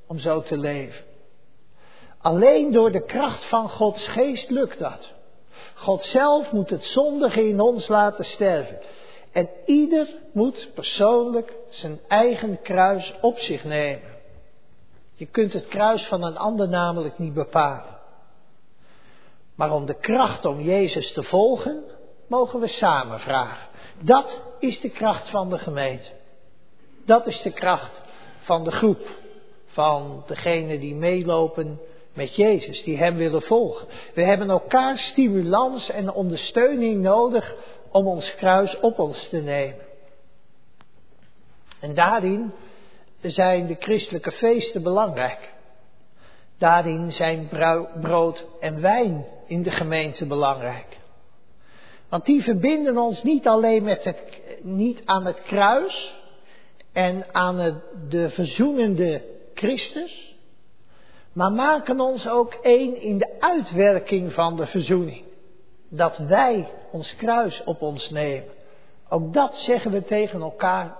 om 0.06 0.18
zo 0.18 0.42
te 0.42 0.58
leven. 0.58 1.04
Alleen 2.18 2.72
door 2.72 2.92
de 2.92 3.04
kracht 3.04 3.48
van 3.48 3.70
Gods 3.70 4.08
geest 4.08 4.50
lukt 4.50 4.78
dat. 4.78 5.12
God 5.74 6.04
zelf 6.04 6.52
moet 6.52 6.70
het 6.70 6.84
zondige 6.84 7.48
in 7.48 7.60
ons 7.60 7.88
laten 7.88 8.24
sterven. 8.24 8.78
En 9.32 9.48
ieder 9.66 10.08
moet 10.32 10.70
persoonlijk 10.74 11.52
zijn 11.68 12.00
eigen 12.08 12.60
kruis 12.62 13.14
op 13.20 13.38
zich 13.38 13.64
nemen. 13.64 14.11
Je 15.22 15.28
kunt 15.28 15.52
het 15.52 15.68
kruis 15.68 16.06
van 16.06 16.22
een 16.22 16.36
ander 16.36 16.68
namelijk 16.68 17.18
niet 17.18 17.34
bepalen. 17.34 17.98
Maar 19.54 19.72
om 19.72 19.86
de 19.86 19.94
kracht 19.94 20.44
om 20.44 20.60
Jezus 20.60 21.12
te 21.12 21.22
volgen, 21.22 21.82
mogen 22.26 22.60
we 22.60 22.68
samen 22.68 23.20
vragen. 23.20 23.68
Dat 24.00 24.40
is 24.58 24.80
de 24.80 24.90
kracht 24.90 25.30
van 25.30 25.50
de 25.50 25.58
gemeente. 25.58 26.10
Dat 27.04 27.26
is 27.26 27.42
de 27.42 27.50
kracht 27.50 28.02
van 28.40 28.64
de 28.64 28.70
groep. 28.70 29.08
Van 29.66 30.24
degenen 30.26 30.80
die 30.80 30.94
meelopen 30.94 31.80
met 32.14 32.36
Jezus, 32.36 32.82
die 32.82 32.98
Hem 32.98 33.14
willen 33.14 33.42
volgen. 33.42 33.86
We 34.14 34.22
hebben 34.22 34.50
elkaar 34.50 34.98
stimulans 34.98 35.90
en 35.90 36.12
ondersteuning 36.12 37.02
nodig 37.02 37.54
om 37.90 38.06
ons 38.06 38.34
kruis 38.34 38.80
op 38.80 38.98
ons 38.98 39.28
te 39.28 39.40
nemen. 39.40 39.84
En 41.80 41.94
daarin 41.94 42.52
zijn 43.30 43.66
de 43.66 43.76
christelijke 43.78 44.32
feesten 44.32 44.82
belangrijk. 44.82 45.52
Daarin 46.58 47.12
zijn 47.12 47.48
brood 48.00 48.46
en 48.60 48.80
wijn 48.80 49.26
in 49.46 49.62
de 49.62 49.70
gemeente 49.70 50.26
belangrijk. 50.26 51.00
Want 52.08 52.24
die 52.24 52.42
verbinden 52.42 52.98
ons 52.98 53.22
niet 53.22 53.46
alleen 53.46 53.82
met 53.82 54.04
het, 54.04 54.40
niet 54.62 55.02
aan 55.04 55.26
het 55.26 55.42
kruis 55.42 56.14
en 56.92 57.24
aan 57.32 57.82
de 58.08 58.30
verzoenende 58.30 59.22
Christus, 59.54 60.36
maar 61.32 61.52
maken 61.52 62.00
ons 62.00 62.28
ook 62.28 62.54
één 62.54 63.00
in 63.00 63.18
de 63.18 63.40
uitwerking 63.40 64.32
van 64.32 64.56
de 64.56 64.66
verzoening. 64.66 65.24
Dat 65.88 66.16
wij 66.16 66.70
ons 66.90 67.16
kruis 67.16 67.62
op 67.64 67.82
ons 67.82 68.10
nemen. 68.10 68.48
Ook 69.08 69.32
dat 69.32 69.54
zeggen 69.56 69.90
we 69.90 70.04
tegen 70.04 70.40
elkaar 70.40 70.96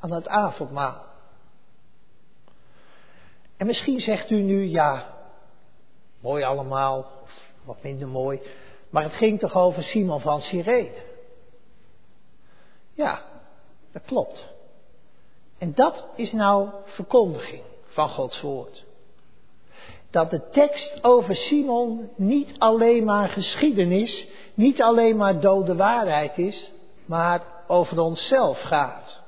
aan 0.00 0.12
het 0.12 0.28
avondmaal. 0.28 1.04
En 3.56 3.66
misschien 3.66 4.00
zegt 4.00 4.30
u 4.30 4.40
nu, 4.40 4.64
ja, 4.64 5.14
mooi 6.20 6.44
allemaal, 6.44 6.98
of 7.22 7.52
wat 7.64 7.82
minder 7.82 8.08
mooi, 8.08 8.40
maar 8.90 9.02
het 9.02 9.12
ging 9.12 9.38
toch 9.38 9.54
over 9.54 9.82
Simon 9.82 10.20
van 10.20 10.40
Cyrene? 10.40 11.04
Ja, 12.94 13.22
dat 13.92 14.02
klopt. 14.04 14.54
En 15.58 15.74
dat 15.74 16.04
is 16.16 16.32
nou 16.32 16.68
verkondiging 16.84 17.62
van 17.86 18.08
Gods 18.08 18.40
woord. 18.40 18.84
Dat 20.10 20.30
de 20.30 20.48
tekst 20.50 20.98
over 21.04 21.36
Simon 21.36 22.10
niet 22.16 22.54
alleen 22.58 23.04
maar 23.04 23.28
geschiedenis, 23.28 24.26
niet 24.54 24.82
alleen 24.82 25.16
maar 25.16 25.40
dode 25.40 25.76
waarheid 25.76 26.38
is, 26.38 26.70
maar 27.04 27.42
over 27.66 28.00
onszelf 28.00 28.60
gaat. 28.60 29.24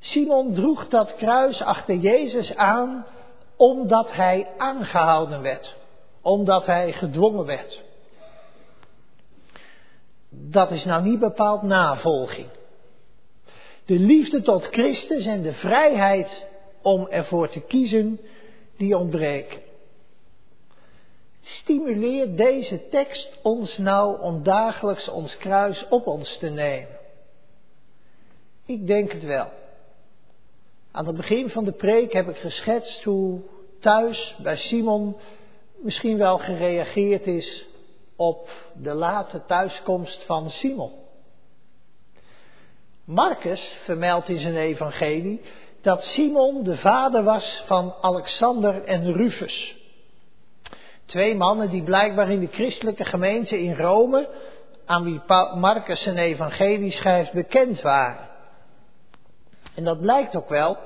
Simon 0.00 0.54
droeg 0.54 0.88
dat 0.88 1.14
kruis 1.14 1.62
achter 1.62 1.94
Jezus 1.94 2.54
aan 2.54 3.06
omdat 3.56 4.12
hij 4.12 4.48
aangehouden 4.56 5.42
werd, 5.42 5.76
omdat 6.22 6.66
hij 6.66 6.92
gedwongen 6.92 7.44
werd. 7.44 7.82
Dat 10.28 10.70
is 10.70 10.84
nou 10.84 11.02
niet 11.02 11.18
bepaald 11.18 11.62
navolging. 11.62 12.48
De 13.84 13.98
liefde 13.98 14.42
tot 14.42 14.64
Christus 14.64 15.26
en 15.26 15.42
de 15.42 15.52
vrijheid 15.52 16.46
om 16.82 17.06
ervoor 17.06 17.48
te 17.48 17.60
kiezen, 17.60 18.20
die 18.76 18.96
ontbreken. 18.96 19.60
Stimuleert 21.42 22.36
deze 22.36 22.88
tekst 22.88 23.38
ons 23.42 23.78
nou 23.78 24.20
om 24.20 24.42
dagelijks 24.42 25.08
ons 25.08 25.36
kruis 25.36 25.86
op 25.88 26.06
ons 26.06 26.38
te 26.38 26.48
nemen? 26.48 26.98
Ik 28.66 28.86
denk 28.86 29.12
het 29.12 29.24
wel. 29.24 29.59
Aan 30.92 31.06
het 31.06 31.16
begin 31.16 31.50
van 31.50 31.64
de 31.64 31.72
preek 31.72 32.12
heb 32.12 32.28
ik 32.28 32.36
geschetst 32.36 33.04
hoe 33.04 33.40
thuis 33.80 34.34
bij 34.42 34.56
Simon 34.56 35.16
misschien 35.82 36.18
wel 36.18 36.38
gereageerd 36.38 37.26
is 37.26 37.66
op 38.16 38.50
de 38.74 38.94
late 38.94 39.44
thuiskomst 39.44 40.24
van 40.24 40.50
Simon. 40.50 40.92
Marcus 43.04 43.78
vermeldt 43.84 44.28
in 44.28 44.40
zijn 44.40 44.56
evangelie 44.56 45.40
dat 45.80 46.02
Simon 46.02 46.62
de 46.64 46.76
vader 46.76 47.22
was 47.22 47.62
van 47.66 47.94
Alexander 48.00 48.84
en 48.84 49.12
Rufus. 49.12 49.76
Twee 51.04 51.34
mannen 51.34 51.70
die 51.70 51.84
blijkbaar 51.84 52.30
in 52.30 52.40
de 52.40 52.46
christelijke 52.50 53.04
gemeente 53.04 53.62
in 53.62 53.76
Rome, 53.76 54.28
aan 54.84 55.04
wie 55.04 55.20
Marcus 55.54 56.02
zijn 56.02 56.18
evangelie 56.18 56.92
schrijft, 56.92 57.32
bekend 57.32 57.80
waren. 57.80 58.29
En 59.80 59.86
dat 59.86 60.00
blijkt 60.00 60.36
ook 60.36 60.48
wel, 60.48 60.76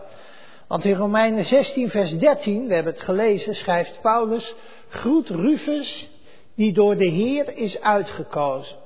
want 0.66 0.84
in 0.84 0.94
Romeinen 0.94 1.44
16, 1.44 1.90
vers 1.90 2.18
13, 2.18 2.68
we 2.68 2.74
hebben 2.74 2.92
het 2.92 3.02
gelezen, 3.02 3.54
schrijft 3.54 4.00
Paulus, 4.00 4.54
groet 4.88 5.28
Rufus, 5.28 6.08
die 6.54 6.72
door 6.72 6.96
de 6.96 7.08
Heer 7.08 7.56
is 7.56 7.80
uitgekozen, 7.80 8.76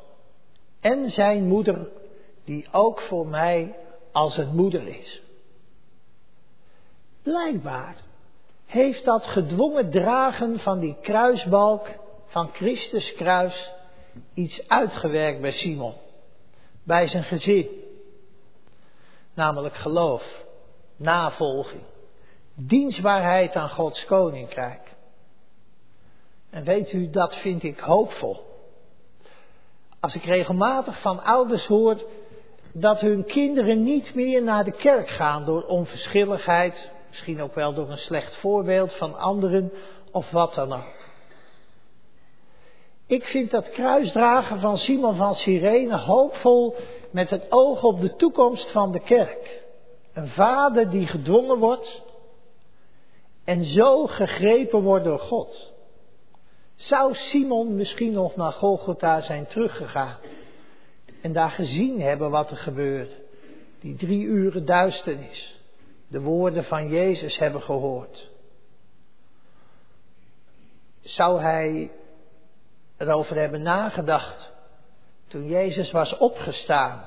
en 0.81 1.11
zijn 1.11 1.49
moeder, 1.49 1.89
die 2.45 2.67
ook 2.73 3.01
voor 3.01 3.27
mij 3.27 3.75
als 4.13 4.37
een 4.37 4.55
moeder 4.55 4.87
is. 4.87 5.23
Blijkbaar 7.23 7.97
heeft 8.67 9.05
dat 9.05 9.25
gedwongen 9.25 9.91
dragen 9.91 10.59
van 10.59 10.81
die 10.81 10.97
kruisbalk 11.03 11.89
van 12.27 12.51
Christus 12.53 13.15
kruis 13.15 13.73
iets 14.35 14.69
uitgewerkt 14.69 15.41
bij 15.41 15.53
Simon, 15.53 15.95
bij 16.83 17.09
zijn 17.09 17.25
gezin. 17.25 17.87
Namelijk 19.39 19.75
geloof, 19.75 20.23
navolging, 20.97 21.83
dienstbaarheid 22.55 23.55
aan 23.55 23.69
Gods 23.69 24.05
koninkrijk. 24.05 24.81
En 26.51 26.65
weet 26.65 26.93
u, 26.93 27.11
dat 27.11 27.35
vind 27.35 27.63
ik 27.63 27.79
hoopvol. 27.79 28.37
Als 30.01 30.15
ik 30.15 30.25
regelmatig 30.25 31.01
van 31.01 31.23
ouders 31.23 31.67
hoor 31.67 32.03
dat 32.73 33.01
hun 33.01 33.25
kinderen 33.25 33.83
niet 33.83 34.15
meer 34.15 34.43
naar 34.43 34.65
de 34.65 34.73
kerk 34.73 35.09
gaan 35.09 35.45
door 35.45 35.63
onverschilligheid, 35.63 36.91
misschien 37.09 37.41
ook 37.41 37.55
wel 37.55 37.75
door 37.75 37.91
een 37.91 37.97
slecht 37.97 38.37
voorbeeld 38.37 38.93
van 38.93 39.19
anderen 39.19 39.73
of 40.11 40.31
wat 40.31 40.55
dan 40.55 40.73
ook. 40.73 40.97
Ik 43.07 43.25
vind 43.25 43.51
dat 43.51 43.71
kruisdragen 43.71 44.61
van 44.61 44.79
Simon 44.79 45.17
van 45.17 45.35
Sirene 45.35 45.97
hoopvol 45.97 46.77
met 47.11 47.31
het 47.31 47.47
oog 47.49 47.83
op 47.83 48.01
de 48.01 48.17
toekomst 48.17 48.71
van 48.71 48.93
de 48.93 49.01
kerk. 49.01 49.63
Een 50.13 50.29
vader 50.29 50.91
die 50.91 51.07
gedwongen 51.07 51.59
wordt 51.59 52.03
en 53.45 53.65
zo 53.65 54.07
gegrepen 54.07 54.83
wordt 54.83 55.05
door 55.05 55.19
God. 55.19 55.73
Zou 56.75 57.15
Simon 57.15 57.75
misschien 57.75 58.13
nog 58.13 58.37
naar 58.37 58.53
Golgotha 58.53 59.21
zijn 59.21 59.47
teruggegaan 59.47 60.19
en 61.23 61.33
daar 61.33 61.51
gezien 61.51 62.01
hebben 62.01 62.31
wat 62.31 62.51
er 62.51 62.57
gebeurde? 62.57 63.15
Die 63.81 63.97
drie 63.97 64.25
uren 64.25 64.65
duisternis, 64.65 65.61
de 66.09 66.21
woorden 66.21 66.65
van 66.65 66.89
Jezus 66.89 67.39
hebben 67.39 67.63
gehoord. 67.63 68.31
Zou 71.01 71.41
hij 71.41 71.91
erover 72.97 73.37
hebben 73.37 73.63
nagedacht 73.63 74.53
toen 75.29 75.47
Jezus 75.47 75.91
was 75.91 76.17
opgestaan 76.19 77.03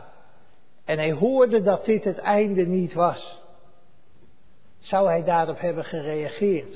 en 0.86 0.97
hij 0.97 1.11
hoorde 1.11 1.61
dat 1.61 1.86
dit 1.86 2.03
het 2.03 2.17
einde 2.17 2.65
niet 2.65 2.93
was? 2.93 3.39
Zou 4.80 5.07
hij 5.07 5.24
daarop 5.24 5.59
hebben 5.59 5.86
gereageerd 5.86 6.76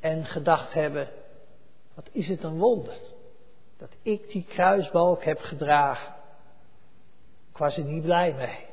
en 0.00 0.24
gedacht 0.24 0.72
hebben, 0.72 1.08
wat 1.94 2.08
is 2.12 2.28
het 2.28 2.42
een 2.42 2.58
wonder 2.58 2.94
dat 3.76 3.96
ik 4.02 4.28
die 4.28 4.44
kruisbalk 4.44 5.24
heb 5.24 5.40
gedragen. 5.40 6.14
Ik 7.50 7.58
was 7.58 7.76
er 7.76 7.84
niet 7.84 8.02
blij 8.02 8.34
mee. 8.34 8.66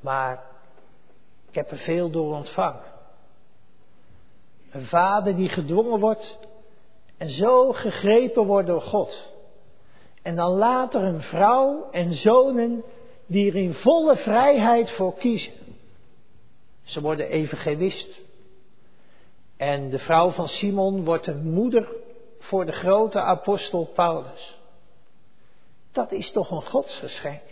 Maar 0.00 0.44
ik 1.48 1.54
heb 1.54 1.70
er 1.70 1.78
veel 1.78 2.10
door 2.10 2.34
ontvangen. 2.34 2.82
Een 4.70 4.86
vader 4.86 5.36
die 5.36 5.48
gedwongen 5.48 6.00
wordt 6.00 6.38
en 7.16 7.30
zo 7.30 7.72
gegrepen 7.72 8.46
wordt 8.46 8.66
door 8.66 8.82
God. 8.82 9.28
En 10.28 10.36
dan 10.36 10.50
later 10.50 11.02
een 11.02 11.22
vrouw 11.22 11.88
en 11.90 12.12
zonen 12.12 12.84
die 13.26 13.50
er 13.50 13.56
in 13.56 13.74
volle 13.74 14.16
vrijheid 14.16 14.90
voor 14.90 15.14
kiezen. 15.14 15.52
Ze 16.82 17.00
worden 17.00 17.28
evangelist. 17.28 18.20
En 19.56 19.90
de 19.90 19.98
vrouw 19.98 20.30
van 20.30 20.48
Simon 20.48 21.04
wordt 21.04 21.26
een 21.26 21.50
moeder 21.50 21.88
voor 22.38 22.66
de 22.66 22.72
grote 22.72 23.20
apostel 23.20 23.84
Paulus. 23.84 24.58
Dat 25.92 26.12
is 26.12 26.32
toch 26.32 26.50
een 26.50 26.66
godsgeschenk. 26.66 27.42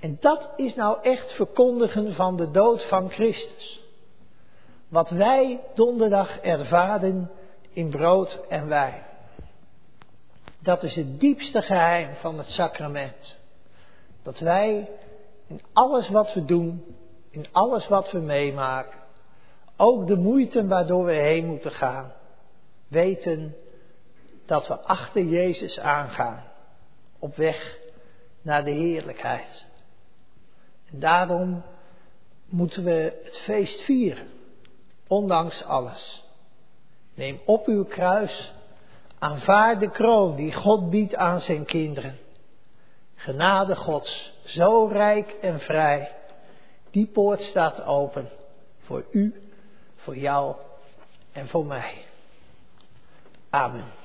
En 0.00 0.16
dat 0.20 0.50
is 0.56 0.74
nou 0.74 1.02
echt 1.02 1.32
verkondigen 1.32 2.14
van 2.14 2.36
de 2.36 2.50
dood 2.50 2.88
van 2.88 3.10
Christus. 3.10 3.80
Wat 4.88 5.10
wij 5.10 5.60
donderdag 5.74 6.38
ervaren 6.40 7.30
in 7.72 7.90
brood 7.90 8.40
en 8.48 8.68
wijn. 8.68 9.07
Dat 10.58 10.82
is 10.82 10.94
het 10.94 11.20
diepste 11.20 11.62
geheim 11.62 12.14
van 12.14 12.38
het 12.38 12.46
sacrament. 12.46 13.36
Dat 14.22 14.38
wij 14.38 14.88
in 15.46 15.60
alles 15.72 16.08
wat 16.08 16.34
we 16.34 16.44
doen, 16.44 16.96
in 17.30 17.46
alles 17.52 17.88
wat 17.88 18.10
we 18.10 18.18
meemaken, 18.18 18.98
ook 19.76 20.06
de 20.06 20.16
moeite 20.16 20.66
waardoor 20.66 21.04
we 21.04 21.12
heen 21.12 21.46
moeten 21.46 21.72
gaan. 21.72 22.12
Weten 22.88 23.54
dat 24.46 24.66
we 24.66 24.78
achter 24.78 25.22
Jezus 25.22 25.78
aangaan. 25.78 26.44
Op 27.18 27.36
weg 27.36 27.76
naar 28.42 28.64
de 28.64 28.70
heerlijkheid. 28.70 29.66
En 30.90 31.00
daarom 31.00 31.62
moeten 32.44 32.84
we 32.84 33.20
het 33.24 33.36
feest 33.36 33.80
vieren. 33.80 34.26
Ondanks 35.06 35.64
alles. 35.64 36.24
Neem 37.14 37.40
op 37.44 37.66
uw 37.66 37.84
kruis. 37.84 38.52
Aanvaard 39.18 39.80
de 39.80 39.90
kroon 39.90 40.36
die 40.36 40.52
God 40.52 40.90
biedt 40.90 41.14
aan 41.14 41.40
zijn 41.40 41.64
kinderen. 41.64 42.18
Genade 43.14 43.76
Gods, 43.76 44.32
zo 44.44 44.86
rijk 44.86 45.36
en 45.40 45.60
vrij. 45.60 46.12
Die 46.90 47.06
poort 47.06 47.40
staat 47.40 47.84
open 47.84 48.28
voor 48.78 49.04
u 49.10 49.42
voor 49.96 50.16
jou 50.16 50.56
en 51.32 51.48
voor 51.48 51.66
mij. 51.66 52.04
Amen. 53.50 53.97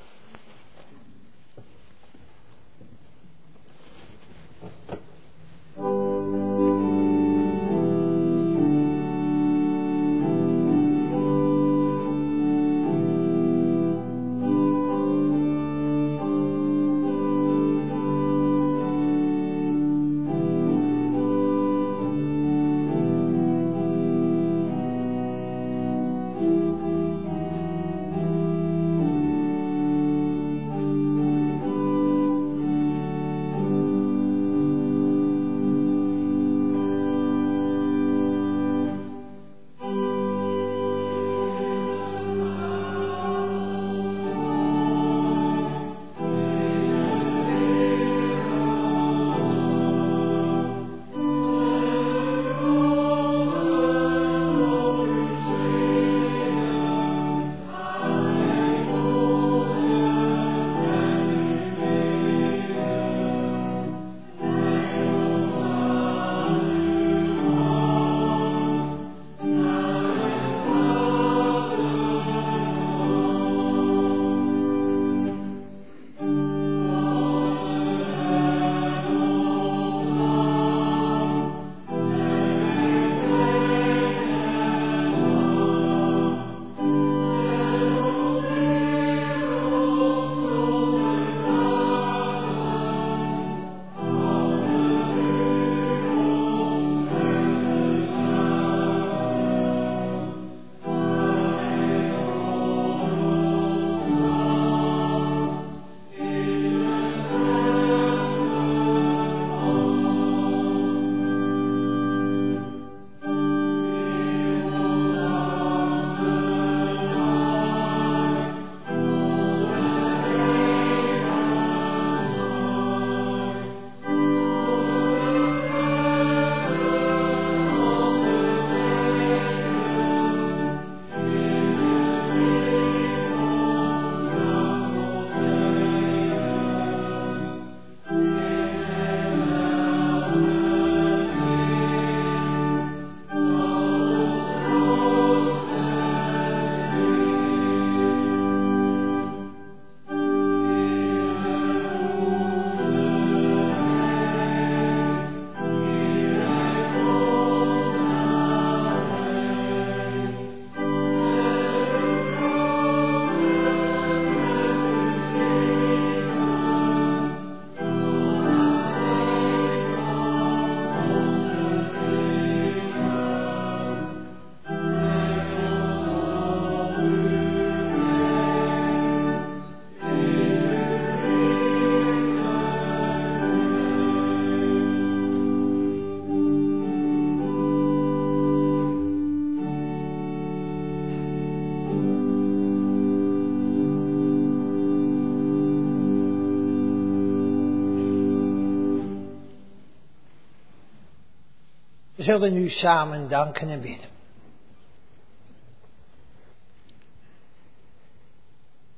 Zullen 202.23 202.53
nu 202.53 202.69
samen 202.69 203.29
danken 203.29 203.69
en 203.69 203.81
bidden. 203.81 204.09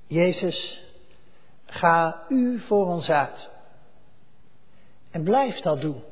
Jezus, 0.08 0.84
ga 1.66 2.26
u 2.30 2.60
voor 2.60 2.86
ons 2.86 3.10
uit. 3.10 3.50
En 5.12 5.24
blijf 5.24 5.60
dat 5.60 5.82
doen. 5.82 6.04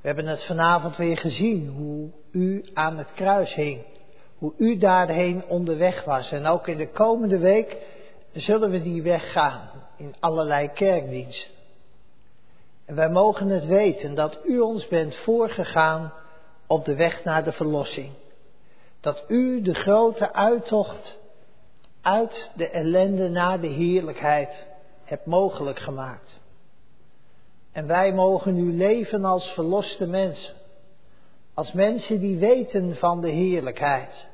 We 0.00 0.12
hebben 0.12 0.26
het 0.26 0.44
vanavond 0.44 0.96
weer 0.96 1.18
gezien 1.18 1.68
hoe 1.68 2.10
u 2.30 2.64
aan 2.74 2.98
het 2.98 3.12
kruis 3.14 3.54
hing. 3.54 3.82
Hoe 4.38 4.52
u 4.58 4.78
daarheen 4.78 5.44
onderweg 5.44 6.04
was. 6.04 6.32
En 6.32 6.46
ook 6.46 6.68
in 6.68 6.76
de 6.76 6.90
komende 6.90 7.38
week 7.38 7.76
zullen 8.32 8.70
we 8.70 8.82
die 8.82 9.02
weg 9.02 9.32
gaan 9.32 9.70
in 9.96 10.14
allerlei 10.20 10.68
kerkdiensten. 10.68 11.55
En 12.86 12.94
wij 12.94 13.08
mogen 13.08 13.48
het 13.48 13.66
weten 13.66 14.14
dat 14.14 14.38
u 14.44 14.60
ons 14.60 14.88
bent 14.88 15.16
voorgegaan 15.16 16.12
op 16.66 16.84
de 16.84 16.94
weg 16.94 17.24
naar 17.24 17.44
de 17.44 17.52
verlossing. 17.52 18.10
Dat 19.00 19.24
u 19.28 19.62
de 19.62 19.74
grote 19.74 20.32
uittocht 20.32 21.16
uit 22.00 22.50
de 22.54 22.70
ellende 22.70 23.28
naar 23.28 23.60
de 23.60 23.66
heerlijkheid 23.66 24.68
hebt 25.04 25.26
mogelijk 25.26 25.78
gemaakt. 25.78 26.40
En 27.72 27.86
wij 27.86 28.12
mogen 28.12 28.54
nu 28.54 28.72
leven 28.76 29.24
als 29.24 29.46
verloste 29.46 30.06
mensen. 30.06 30.54
Als 31.54 31.72
mensen 31.72 32.20
die 32.20 32.38
weten 32.38 32.96
van 32.96 33.20
de 33.20 33.30
heerlijkheid. 33.30 34.26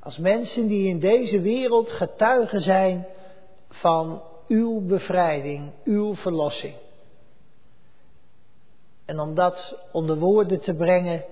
Als 0.00 0.18
mensen 0.18 0.66
die 0.66 0.88
in 0.88 0.98
deze 0.98 1.40
wereld 1.40 1.90
getuigen 1.90 2.60
zijn 2.62 3.06
van 3.68 4.22
uw 4.48 4.86
bevrijding, 4.86 5.70
uw 5.84 6.14
verlossing. 6.14 6.74
En 9.08 9.20
om 9.20 9.34
dat 9.34 9.78
onder 9.92 10.18
woorden 10.18 10.60
te 10.60 10.74
brengen, 10.74 11.24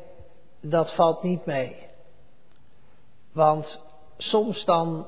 dat 0.60 0.94
valt 0.94 1.22
niet 1.22 1.46
mee. 1.46 1.76
Want 3.32 3.80
soms 4.16 4.64
dan 4.64 5.06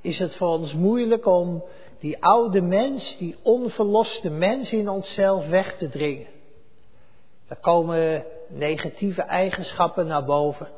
is 0.00 0.18
het 0.18 0.36
voor 0.36 0.48
ons 0.48 0.72
moeilijk 0.72 1.26
om 1.26 1.64
die 1.98 2.24
oude 2.24 2.60
mens, 2.60 3.16
die 3.18 3.36
onverloste 3.42 4.30
mens 4.30 4.70
in 4.70 4.88
onszelf 4.88 5.46
weg 5.46 5.76
te 5.76 5.88
dringen. 5.88 6.26
Er 7.48 7.56
komen 7.56 8.24
negatieve 8.48 9.22
eigenschappen 9.22 10.06
naar 10.06 10.24
boven. 10.24 10.68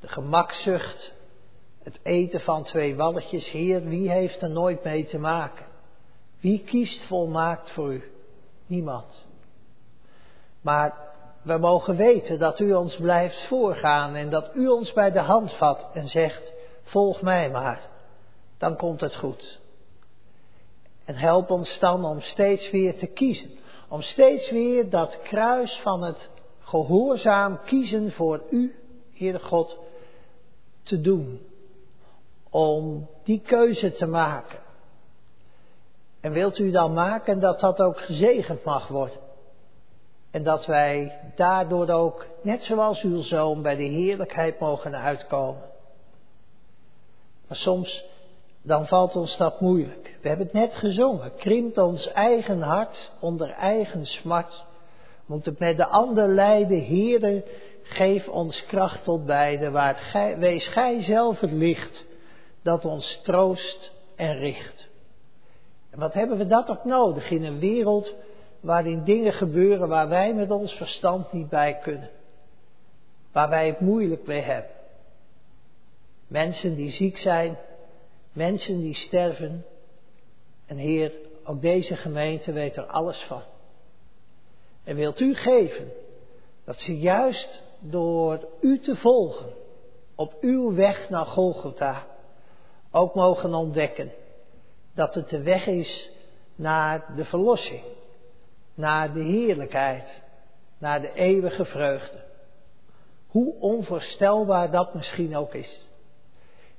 De 0.00 0.08
gemakzucht, 0.08 1.12
het 1.82 1.98
eten 2.02 2.40
van 2.40 2.64
twee 2.64 2.96
walletjes. 2.96 3.50
Heer, 3.50 3.84
wie 3.84 4.10
heeft 4.10 4.42
er 4.42 4.50
nooit 4.50 4.84
mee 4.84 5.06
te 5.06 5.18
maken? 5.18 5.66
Wie 6.40 6.64
kiest 6.64 7.02
volmaakt 7.06 7.70
voor 7.70 7.92
u? 7.92 8.02
Niemand. 8.66 9.30
Maar 10.62 10.94
we 11.42 11.58
mogen 11.58 11.96
weten 11.96 12.38
dat 12.38 12.60
u 12.60 12.74
ons 12.74 12.96
blijft 12.96 13.46
voorgaan 13.46 14.14
en 14.14 14.30
dat 14.30 14.50
u 14.54 14.68
ons 14.68 14.92
bij 14.92 15.10
de 15.10 15.20
hand 15.20 15.52
vat 15.52 15.86
en 15.92 16.08
zegt, 16.08 16.52
volg 16.82 17.22
mij 17.22 17.50
maar, 17.50 17.80
dan 18.58 18.76
komt 18.76 19.00
het 19.00 19.16
goed. 19.16 19.60
En 21.04 21.14
help 21.14 21.50
ons 21.50 21.78
dan 21.78 22.04
om 22.04 22.20
steeds 22.20 22.70
weer 22.70 22.98
te 22.98 23.06
kiezen. 23.06 23.50
Om 23.88 24.02
steeds 24.02 24.50
weer 24.50 24.90
dat 24.90 25.18
kruis 25.22 25.80
van 25.82 26.02
het 26.02 26.28
gehoorzaam 26.60 27.60
kiezen 27.64 28.12
voor 28.12 28.42
u, 28.50 28.74
Heere 29.14 29.38
God, 29.38 29.78
te 30.82 31.00
doen. 31.00 31.40
Om 32.50 33.08
die 33.24 33.40
keuze 33.40 33.92
te 33.92 34.06
maken. 34.06 34.58
En 36.20 36.32
wilt 36.32 36.58
u 36.58 36.70
dan 36.70 36.92
maken 36.92 37.40
dat 37.40 37.60
dat 37.60 37.80
ook 37.80 38.00
gezegend 38.00 38.64
mag 38.64 38.88
worden? 38.88 39.21
En 40.32 40.42
dat 40.42 40.66
wij 40.66 41.18
daardoor 41.34 41.88
ook, 41.88 42.26
net 42.42 42.62
zoals 42.62 43.02
uw 43.02 43.22
zoon, 43.22 43.62
bij 43.62 43.76
de 43.76 43.82
heerlijkheid 43.82 44.60
mogen 44.60 44.94
uitkomen. 44.94 45.62
Maar 47.48 47.56
soms, 47.56 48.04
dan 48.62 48.86
valt 48.86 49.16
ons 49.16 49.36
dat 49.36 49.60
moeilijk. 49.60 50.16
We 50.22 50.28
hebben 50.28 50.46
het 50.46 50.54
net 50.54 50.74
gezongen. 50.74 51.32
Krimpt 51.36 51.78
ons 51.78 52.12
eigen 52.12 52.60
hart 52.60 53.12
onder 53.20 53.50
eigen 53.50 54.06
smart. 54.06 54.64
Moet 55.26 55.44
het 55.44 55.58
met 55.58 55.76
de 55.76 55.86
ander 55.86 56.28
lijden, 56.28 56.86
Heere, 56.86 57.44
geef 57.82 58.28
ons 58.28 58.66
kracht 58.66 59.04
tot 59.04 59.26
beide. 59.26 59.70
Waar 59.70 59.94
gij, 59.94 60.38
wees 60.38 60.66
gij 60.66 61.02
zelf 61.02 61.40
het 61.40 61.52
licht 61.52 62.04
dat 62.62 62.84
ons 62.84 63.20
troost 63.22 63.92
en 64.16 64.38
richt. 64.38 64.88
En 65.90 65.98
wat 65.98 66.14
hebben 66.14 66.38
we 66.38 66.46
dat 66.46 66.70
ook 66.70 66.84
nodig 66.84 67.30
in 67.30 67.44
een 67.44 67.58
wereld 67.58 68.14
waarin 68.62 69.04
dingen 69.04 69.32
gebeuren 69.32 69.88
waar 69.88 70.08
wij 70.08 70.34
met 70.34 70.50
ons 70.50 70.72
verstand 70.72 71.32
niet 71.32 71.48
bij 71.48 71.78
kunnen. 71.78 72.10
Waar 73.32 73.48
wij 73.48 73.66
het 73.66 73.80
moeilijk 73.80 74.26
mee 74.26 74.40
hebben. 74.40 74.70
Mensen 76.26 76.74
die 76.74 76.90
ziek 76.90 77.18
zijn, 77.18 77.58
mensen 78.32 78.80
die 78.80 78.94
sterven. 78.94 79.64
En 80.66 80.76
Heer, 80.76 81.12
ook 81.44 81.60
deze 81.60 81.96
gemeente 81.96 82.52
weet 82.52 82.76
er 82.76 82.86
alles 82.86 83.24
van. 83.28 83.42
En 84.84 84.96
wilt 84.96 85.20
u 85.20 85.34
geven 85.34 85.92
dat 86.64 86.80
ze 86.80 86.98
juist 86.98 87.62
door 87.80 88.48
u 88.60 88.80
te 88.80 88.96
volgen 88.96 89.52
op 90.14 90.34
uw 90.40 90.74
weg 90.74 91.08
naar 91.08 91.26
Golgotha 91.26 92.06
ook 92.90 93.14
mogen 93.14 93.54
ontdekken 93.54 94.12
dat 94.94 95.14
het 95.14 95.28
de 95.28 95.42
weg 95.42 95.66
is 95.66 96.10
naar 96.54 97.14
de 97.16 97.24
verlossing 97.24 97.82
naar 98.74 99.12
de 99.12 99.22
heerlijkheid, 99.22 100.22
naar 100.78 101.00
de 101.00 101.12
eeuwige 101.12 101.64
vreugde. 101.64 102.20
Hoe 103.26 103.54
onvoorstelbaar 103.60 104.70
dat 104.70 104.94
misschien 104.94 105.36
ook 105.36 105.54
is. 105.54 105.88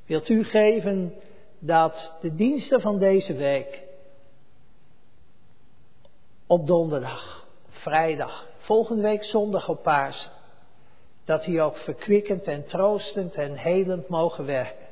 Wilt 0.06 0.30
u 0.30 0.44
geven 0.44 1.14
dat 1.60 2.12
de 2.22 2.36
diensten 2.36 2.82
van 2.82 3.00
deze 3.00 3.34
week 3.34 3.84
op 6.48 6.68
donderdag, 6.68 7.48
vrijdag, 7.70 8.48
volgende 8.58 9.02
week 9.02 9.24
zondag 9.24 9.70
op 9.70 9.84
paas, 9.84 10.30
dat 11.26 11.44
die 11.44 11.62
ook 11.62 11.78
verkwikkend 11.78 12.44
en 12.44 12.66
troostend 12.66 13.34
en 13.34 13.58
helend 13.58 14.08
mogen 14.08 14.46
werken. 14.46 14.86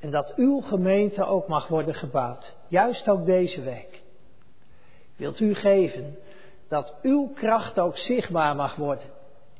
En 0.00 0.10
dat 0.10 0.32
uw 0.36 0.60
gemeente 0.60 1.24
ook 1.24 1.48
mag 1.48 1.68
worden 1.68 1.94
gebouwd, 1.94 2.54
juist 2.68 3.08
ook 3.08 3.26
deze 3.26 3.60
week 3.60 4.02
wilt 5.18 5.40
u 5.40 5.54
geven 5.54 6.18
dat 6.68 6.94
uw 7.02 7.28
kracht 7.34 7.80
ook 7.80 7.96
zichtbaar 7.96 8.56
mag 8.56 8.76
worden 8.76 9.06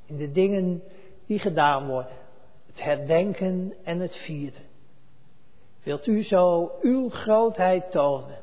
in 0.07 0.17
de 0.17 0.33
dingen 0.33 0.83
die 1.27 1.39
gedaan 1.39 1.87
worden. 1.87 2.17
Het 2.67 2.83
herdenken 2.83 3.75
en 3.85 4.01
het 4.01 4.17
vieren. 4.17 4.63
Wilt 5.83 6.07
u 6.07 6.23
zo 6.23 6.73
uw 6.81 7.09
grootheid 7.09 7.91
tonen 7.91 8.39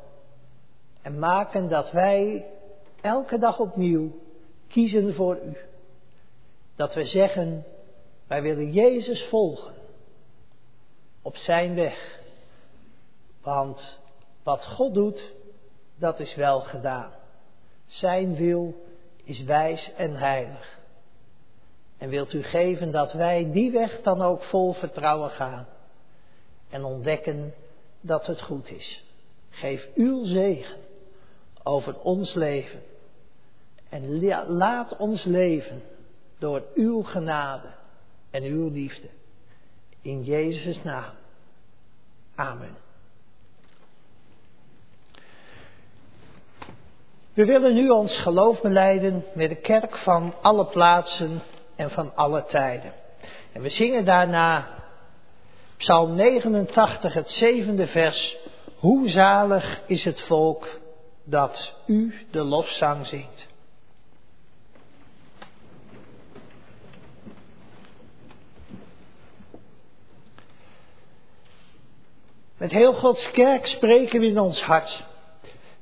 en 1.01 1.19
maken 1.19 1.69
dat 1.69 1.91
wij 1.91 2.45
elke 3.01 3.37
dag 3.37 3.59
opnieuw 3.59 4.11
kiezen 4.67 5.13
voor 5.13 5.39
u. 5.45 5.57
Dat 6.75 6.93
we 6.93 7.05
zeggen, 7.05 7.65
wij 8.27 8.41
willen 8.41 8.71
Jezus 8.71 9.25
volgen 9.29 9.73
op 11.21 11.35
zijn 11.35 11.75
weg. 11.75 12.19
Want 13.41 13.99
wat 14.43 14.65
God 14.65 14.93
doet, 14.93 15.33
dat 15.95 16.19
is 16.19 16.35
wel 16.35 16.61
gedaan. 16.61 17.11
Zijn 17.85 18.35
wil 18.35 18.85
is 19.23 19.43
wijs 19.43 19.91
en 19.97 20.15
heilig. 20.15 20.79
En 21.97 22.09
wilt 22.09 22.33
u 22.33 22.43
geven 22.43 22.91
dat 22.91 23.13
wij 23.13 23.51
die 23.51 23.71
weg 23.71 24.01
dan 24.01 24.21
ook 24.21 24.43
vol 24.43 24.73
vertrouwen 24.73 25.29
gaan 25.29 25.67
en 26.69 26.83
ontdekken 26.83 27.53
dat 28.01 28.25
het 28.25 28.41
goed 28.41 28.69
is. 28.69 29.03
Geef 29.49 29.87
uw 29.95 30.25
zegen 30.25 30.77
over 31.63 31.99
ons 31.99 32.33
leven 32.33 32.81
en 33.89 34.19
laat 34.47 34.97
ons 34.97 35.23
leven 35.23 35.81
door 36.37 36.63
uw 36.73 37.01
genade 37.01 37.67
en 38.29 38.43
uw 38.43 38.69
liefde. 38.69 39.07
In 40.01 40.23
Jezus' 40.23 40.83
naam. 40.83 41.13
Amen. 42.35 42.84
We 47.35 47.45
willen 47.45 47.73
nu 47.73 47.89
ons 47.89 48.17
geloof 48.17 48.61
beleiden 48.61 49.25
met 49.33 49.49
de 49.49 49.55
kerk 49.55 49.97
van 49.97 50.33
alle 50.41 50.65
plaatsen 50.65 51.41
en 51.75 51.91
van 51.91 52.15
alle 52.15 52.45
tijden. 52.45 52.93
En 53.53 53.61
we 53.61 53.69
zingen 53.69 54.05
daarna 54.05 54.67
Psalm 55.77 56.15
89, 56.15 57.13
het 57.13 57.29
zevende 57.29 57.87
vers. 57.87 58.37
Hoe 58.77 59.09
zalig 59.09 59.81
is 59.87 60.03
het 60.03 60.21
volk 60.21 60.79
dat 61.23 61.73
u 61.85 62.13
de 62.31 62.43
lofzang 62.43 63.07
zingt. 63.07 63.47
Met 72.57 72.71
heel 72.71 72.93
Gods 72.93 73.31
kerk 73.31 73.65
spreken 73.65 74.19
we 74.19 74.25
in 74.25 74.39
ons 74.39 74.61
hart. 74.61 75.03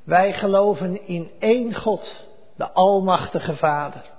Wij 0.04 0.34
geloven 0.34 1.08
in 1.08 1.32
één 1.40 1.76
God, 1.76 2.26
de 2.56 2.72
Almachtige 2.72 3.56
Vader, 3.56 4.12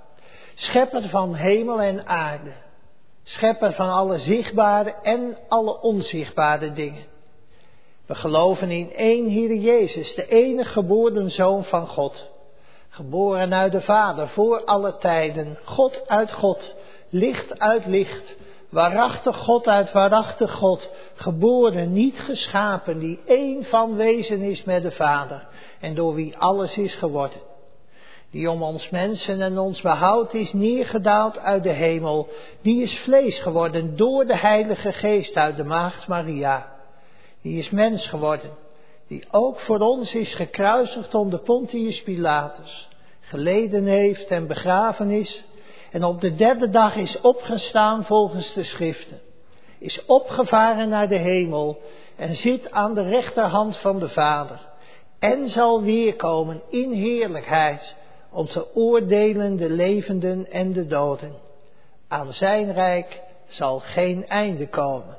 Schepper 0.55 1.09
van 1.09 1.33
hemel 1.33 1.81
en 1.81 2.07
aarde. 2.07 2.51
Schepper 3.23 3.73
van 3.73 3.89
alle 3.89 4.19
zichtbare 4.19 4.95
en 5.01 5.37
alle 5.47 5.81
onzichtbare 5.81 6.73
dingen. 6.73 7.03
We 8.05 8.15
geloven 8.15 8.71
in 8.71 8.93
één 8.93 9.27
Heer 9.27 9.55
Jezus, 9.55 10.15
de 10.15 10.27
enige 10.27 10.69
geboren 10.69 11.31
Zoon 11.31 11.63
van 11.63 11.87
God. 11.87 12.29
Geboren 12.89 13.53
uit 13.53 13.71
de 13.71 13.81
Vader 13.81 14.27
voor 14.27 14.63
alle 14.63 14.97
tijden, 14.97 15.57
God 15.63 16.07
uit 16.07 16.31
God, 16.31 16.75
licht 17.09 17.59
uit 17.59 17.85
licht, 17.85 18.35
waarachtig 18.75 19.37
God 19.37 19.67
uit 19.67 19.91
waarachtig 19.91 20.51
God, 20.51 20.89
geboren, 21.13 21.93
niet 21.93 22.19
geschapen, 22.19 22.99
die 22.99 23.19
één 23.25 23.63
van 23.63 23.95
wezen 23.95 24.41
is 24.41 24.63
met 24.63 24.83
de 24.83 24.91
Vader 24.91 25.47
en 25.79 25.95
door 25.95 26.13
wie 26.13 26.37
alles 26.37 26.77
is 26.77 26.95
geworden. 26.95 27.39
Die 28.31 28.51
om 28.51 28.63
ons 28.63 28.89
mensen 28.89 29.41
en 29.41 29.57
ons 29.57 29.81
behoud 29.81 30.33
is 30.33 30.53
neergedaald 30.53 31.37
uit 31.37 31.63
de 31.63 31.71
hemel, 31.71 32.27
die 32.61 32.81
is 32.81 32.99
vlees 33.03 33.39
geworden 33.39 33.95
door 33.95 34.25
de 34.25 34.37
Heilige 34.37 34.91
Geest 34.91 35.35
uit 35.35 35.57
de 35.57 35.63
Maagd 35.63 36.07
Maria. 36.07 36.71
Die 37.41 37.59
is 37.59 37.69
mens 37.69 38.07
geworden, 38.07 38.49
die 39.07 39.23
ook 39.31 39.59
voor 39.59 39.79
ons 39.79 40.13
is 40.13 40.33
gekruisigd 40.33 41.13
onder 41.13 41.39
Pontius 41.39 42.03
Pilatus, 42.03 42.89
geleden 43.19 43.85
heeft 43.85 44.27
en 44.27 44.47
begraven 44.47 45.09
is, 45.09 45.43
en 45.95 46.03
op 46.03 46.21
de 46.21 46.35
derde 46.35 46.69
dag 46.69 46.95
is 46.95 47.21
opgestaan 47.21 48.05
volgens 48.05 48.53
de 48.53 48.63
schriften, 48.63 49.19
is 49.79 50.05
opgevaren 50.05 50.89
naar 50.89 51.07
de 51.07 51.17
hemel 51.17 51.81
en 52.15 52.35
zit 52.35 52.71
aan 52.71 52.93
de 52.93 53.01
rechterhand 53.01 53.77
van 53.77 53.99
de 53.99 54.09
Vader, 54.09 54.59
en 55.19 55.49
zal 55.49 55.81
weerkomen 55.81 56.61
in 56.69 56.91
heerlijkheid 56.91 57.95
om 58.31 58.45
te 58.45 58.75
oordelen 58.75 59.55
de 59.55 59.69
levenden 59.69 60.51
en 60.51 60.73
de 60.73 60.87
doden. 60.87 61.33
Aan 62.07 62.33
zijn 62.33 62.73
rijk 62.73 63.21
zal 63.47 63.79
geen 63.79 64.27
einde 64.27 64.67
komen. 64.67 65.17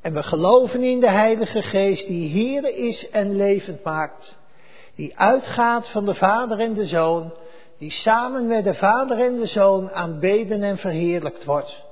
En 0.00 0.14
we 0.14 0.22
geloven 0.22 0.82
in 0.82 1.00
de 1.00 1.10
Heilige 1.10 1.62
Geest 1.62 2.06
die 2.06 2.30
Heere 2.30 2.76
is 2.76 3.10
en 3.10 3.36
levend 3.36 3.84
maakt. 3.84 4.36
Die 4.94 5.18
uitgaat 5.18 5.88
van 5.88 6.04
de 6.04 6.14
Vader 6.14 6.60
en 6.60 6.74
de 6.74 6.86
Zoon. 6.86 7.32
Die 7.78 7.90
samen 7.90 8.46
met 8.46 8.64
de 8.64 8.74
Vader 8.74 9.20
en 9.20 9.36
de 9.36 9.46
Zoon 9.46 9.90
aanbeden 9.90 10.62
en 10.62 10.78
verheerlijkt 10.78 11.44
wordt. 11.44 11.84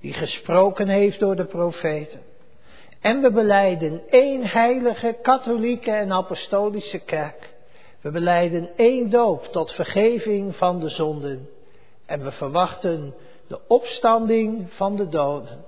Die 0.00 0.12
gesproken 0.12 0.88
heeft 0.88 1.18
door 1.20 1.36
de 1.36 1.44
profeten. 1.44 2.20
En 3.00 3.20
we 3.20 3.30
beleiden 3.30 4.02
één 4.08 4.46
heilige, 4.46 5.18
katholieke 5.22 5.90
en 5.90 6.12
apostolische 6.12 6.98
kerk. 6.98 7.54
We 8.00 8.10
beleiden 8.10 8.70
één 8.76 9.10
doop 9.10 9.44
tot 9.44 9.72
vergeving 9.72 10.56
van 10.56 10.80
de 10.80 10.88
zonden. 10.88 11.48
En 12.06 12.24
we 12.24 12.30
verwachten 12.30 13.14
de 13.46 13.60
opstanding 13.68 14.72
van 14.72 14.96
de 14.96 15.08
doden. 15.08 15.64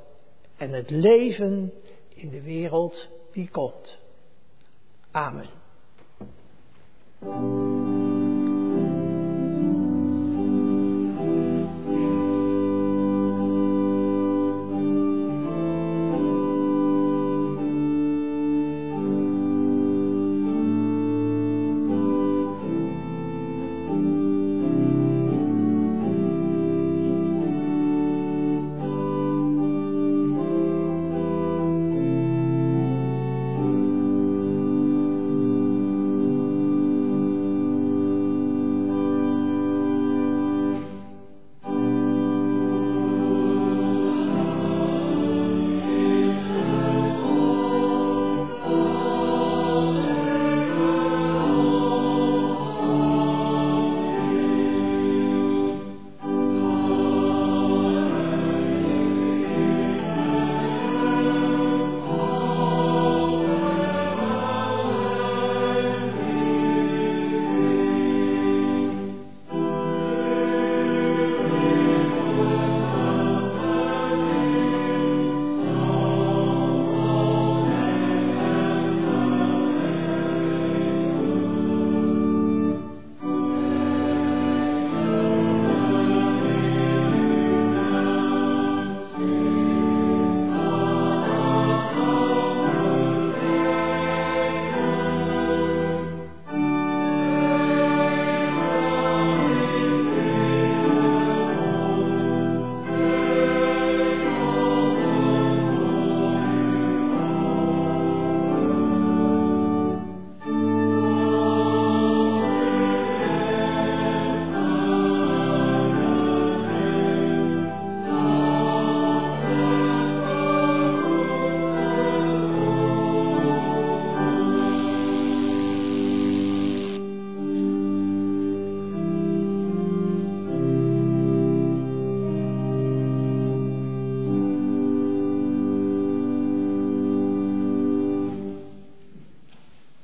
En 0.56 0.70
het 0.70 0.90
leven 0.90 1.72
in 2.14 2.30
de 2.30 2.42
wereld 2.42 3.08
die 3.32 3.48
komt. 3.50 3.98
Amen. 5.10 5.46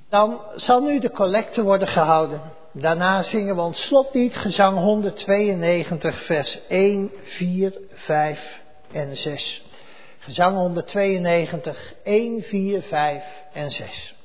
Dan 0.08 0.40
zal 0.54 0.80
nu 0.80 0.98
de 0.98 1.10
collecte 1.10 1.62
worden 1.62 1.88
gehouden. 1.88 2.40
Daarna 2.72 3.22
zingen 3.22 3.56
we 3.56 3.62
ons 3.62 3.82
slotlied, 3.82 4.36
gezang 4.36 4.78
192, 4.78 6.24
vers 6.24 6.58
1, 6.68 7.12
4, 7.24 7.78
5 7.94 8.60
en 8.92 9.16
6. 9.16 9.62
Gezang 10.18 10.56
192, 10.56 11.94
1, 12.04 12.42
4, 12.42 12.82
5 12.82 13.24
en 13.52 13.70
6. 13.70 14.17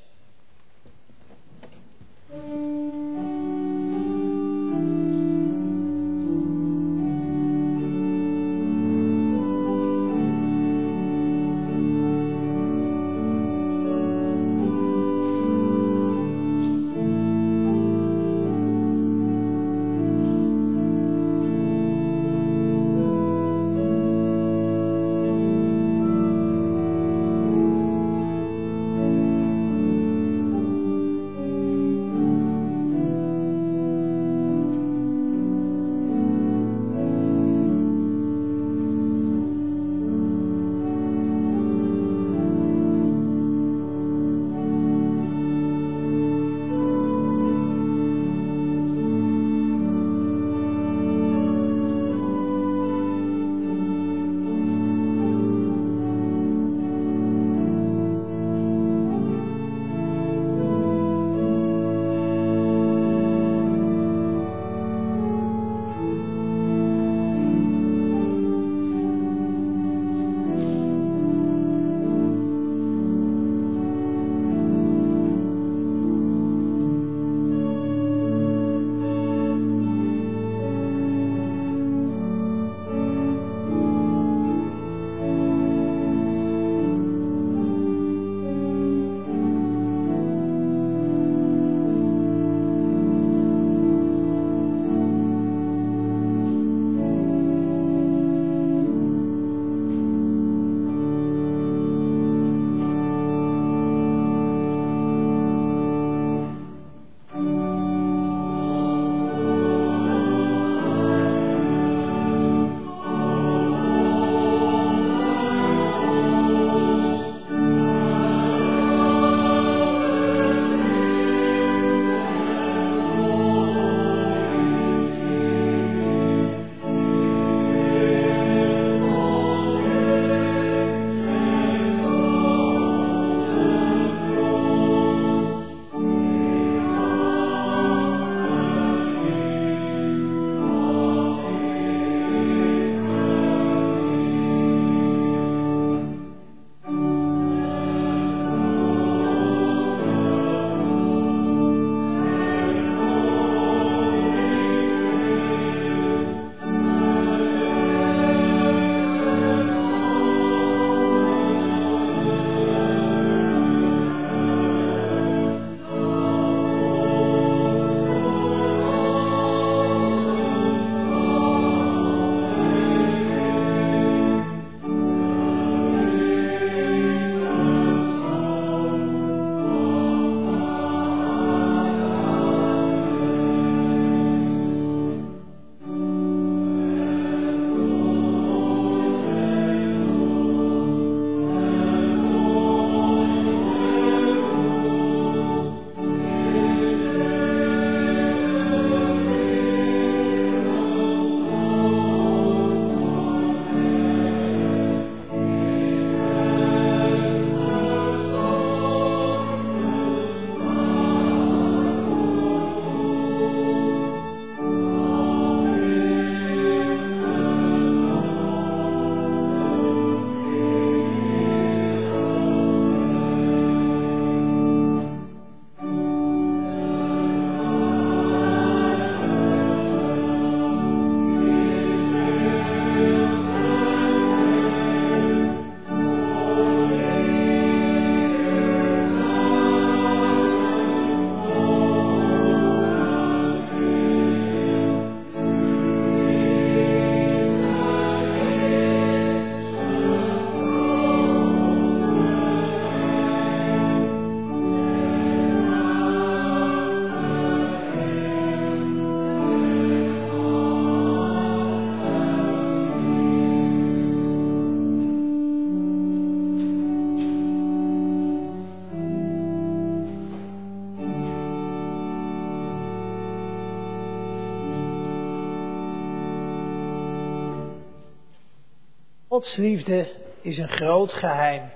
Gods 279.34 279.56
liefde 279.56 280.08
is 280.42 280.58
een 280.58 280.70
groot 280.70 281.14
geheim. 281.14 281.70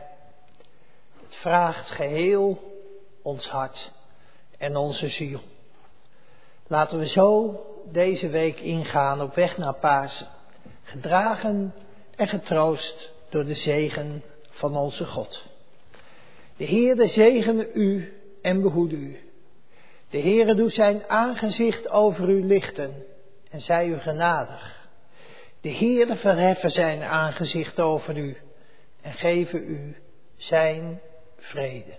Het 1.24 1.36
vraagt 1.36 1.90
geheel 1.90 2.60
ons 3.22 3.48
hart 3.48 3.92
en 4.58 4.76
onze 4.76 5.08
ziel. 5.10 5.40
Laten 6.68 7.00
we 7.00 7.08
zo 7.08 7.60
deze 7.92 8.30
week 8.30 8.60
ingaan 8.60 9.22
op 9.22 9.36
weg 9.36 9.58
naar 9.58 9.74
Pasen, 9.74 10.28
gedragen 10.84 11.74
en 12.16 12.28
getroost 12.28 13.12
door 13.30 13.46
de 13.46 13.56
zegen 13.56 14.24
van 14.50 14.76
onze 14.76 15.06
God. 15.06 15.44
De 16.58 16.66
Heerde 16.66 17.08
zegene 17.08 17.72
u 17.74 18.14
en 18.42 18.62
behoede 18.62 18.96
u. 18.96 19.20
De 20.10 20.20
Heere 20.20 20.56
doet 20.56 20.74
zijn 20.74 21.10
aangezicht 21.10 21.90
over 21.90 22.30
u 22.30 22.46
lichten 22.46 23.06
en 23.50 23.62
zij 23.62 23.88
u 23.88 23.98
genadig. 24.00 24.77
De 25.62 25.70
Heere 25.70 26.16
verheffen 26.16 26.72
zijn 26.72 27.02
aangezicht 27.02 27.80
over 27.80 28.18
u 28.18 28.38
en 29.02 29.14
geven 29.14 29.64
u 29.64 29.96
zijn 30.36 31.02
vrede. 31.38 31.98